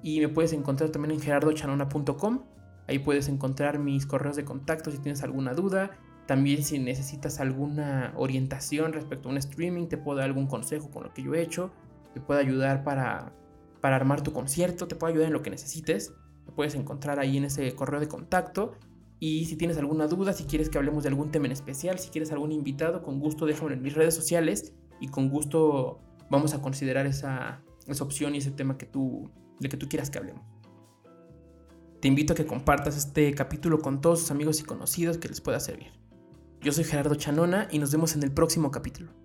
y 0.05 0.21
me 0.21 0.29
puedes 0.29 0.53
encontrar 0.53 0.91
también 0.91 1.13
en 1.13 1.21
gerardochanona.com. 1.21 2.41
Ahí 2.87 2.99
puedes 2.99 3.27
encontrar 3.29 3.79
mis 3.79 4.05
correos 4.05 4.37
de 4.37 4.45
contacto 4.45 4.91
si 4.91 4.99
tienes 4.99 5.23
alguna 5.23 5.55
duda. 5.55 5.93
También 6.27 6.63
si 6.63 6.79
necesitas 6.79 7.41
alguna 7.41 8.13
orientación 8.15 8.93
respecto 8.93 9.31
a 9.31 9.33
un 9.33 9.39
streaming, 9.39 9.87
te 9.87 9.97
puedo 9.97 10.19
dar 10.19 10.27
algún 10.27 10.47
consejo 10.47 10.91
con 10.91 11.05
lo 11.05 11.15
que 11.15 11.23
yo 11.23 11.33
he 11.35 11.41
hecho. 11.41 11.73
Te 12.13 12.21
puedo 12.21 12.39
ayudar 12.39 12.85
para, 12.85 13.33
para 13.81 13.97
armar 13.97 14.23
tu 14.23 14.35
concierto, 14.35 14.87
te 14.87 14.95
puedo 14.95 15.11
ayudar 15.11 15.29
en 15.29 15.33
lo 15.33 15.41
que 15.41 15.49
necesites. 15.49 16.13
Me 16.45 16.53
puedes 16.53 16.75
encontrar 16.75 17.19
ahí 17.19 17.39
en 17.39 17.47
ese 17.47 17.75
correo 17.75 17.99
de 17.99 18.09
contacto. 18.09 18.73
Y 19.21 19.47
si 19.47 19.57
tienes 19.57 19.79
alguna 19.79 20.07
duda, 20.07 20.35
si 20.35 20.45
quieres 20.45 20.69
que 20.69 20.77
hablemos 20.77 21.05
de 21.05 21.09
algún 21.09 21.31
tema 21.31 21.47
en 21.47 21.53
especial, 21.53 21.99
si 21.99 22.11
quieres 22.11 22.31
algún 22.31 22.53
invitado, 22.53 23.03
con 23.03 23.21
gusto 23.21 23.47
déjamelo 23.47 23.75
en 23.75 23.81
mis 23.81 23.95
redes 23.95 24.15
sociales 24.15 24.75
y 25.01 25.09
con 25.09 25.31
gusto 25.31 26.03
vamos 26.29 26.53
a 26.53 26.61
considerar 26.61 27.07
esa, 27.07 27.63
esa 27.87 28.05
opción 28.05 28.35
y 28.35 28.39
ese 28.39 28.51
tema 28.51 28.77
que 28.77 28.85
tú, 28.85 29.31
de 29.61 29.69
que 29.69 29.77
tú 29.77 29.89
quieras 29.89 30.11
que 30.11 30.19
hablemos. 30.19 30.45
Te 32.01 32.09
invito 32.09 32.35
a 32.35 32.37
que 32.37 32.47
compartas 32.47 32.97
este 32.97 33.35
capítulo 33.35 33.81
con 33.81 34.01
todos 34.01 34.21
tus 34.21 34.31
amigos 34.31 34.61
y 34.61 34.65
conocidos 34.65 35.19
que 35.19 35.29
les 35.29 35.41
pueda 35.41 35.59
servir. 35.59 35.93
Yo 36.61 36.73
soy 36.73 36.85
Gerardo 36.85 37.15
Chanona 37.15 37.69
y 37.71 37.79
nos 37.79 37.93
vemos 37.93 38.15
en 38.15 38.23
el 38.23 38.33
próximo 38.33 38.71
capítulo. 38.71 39.24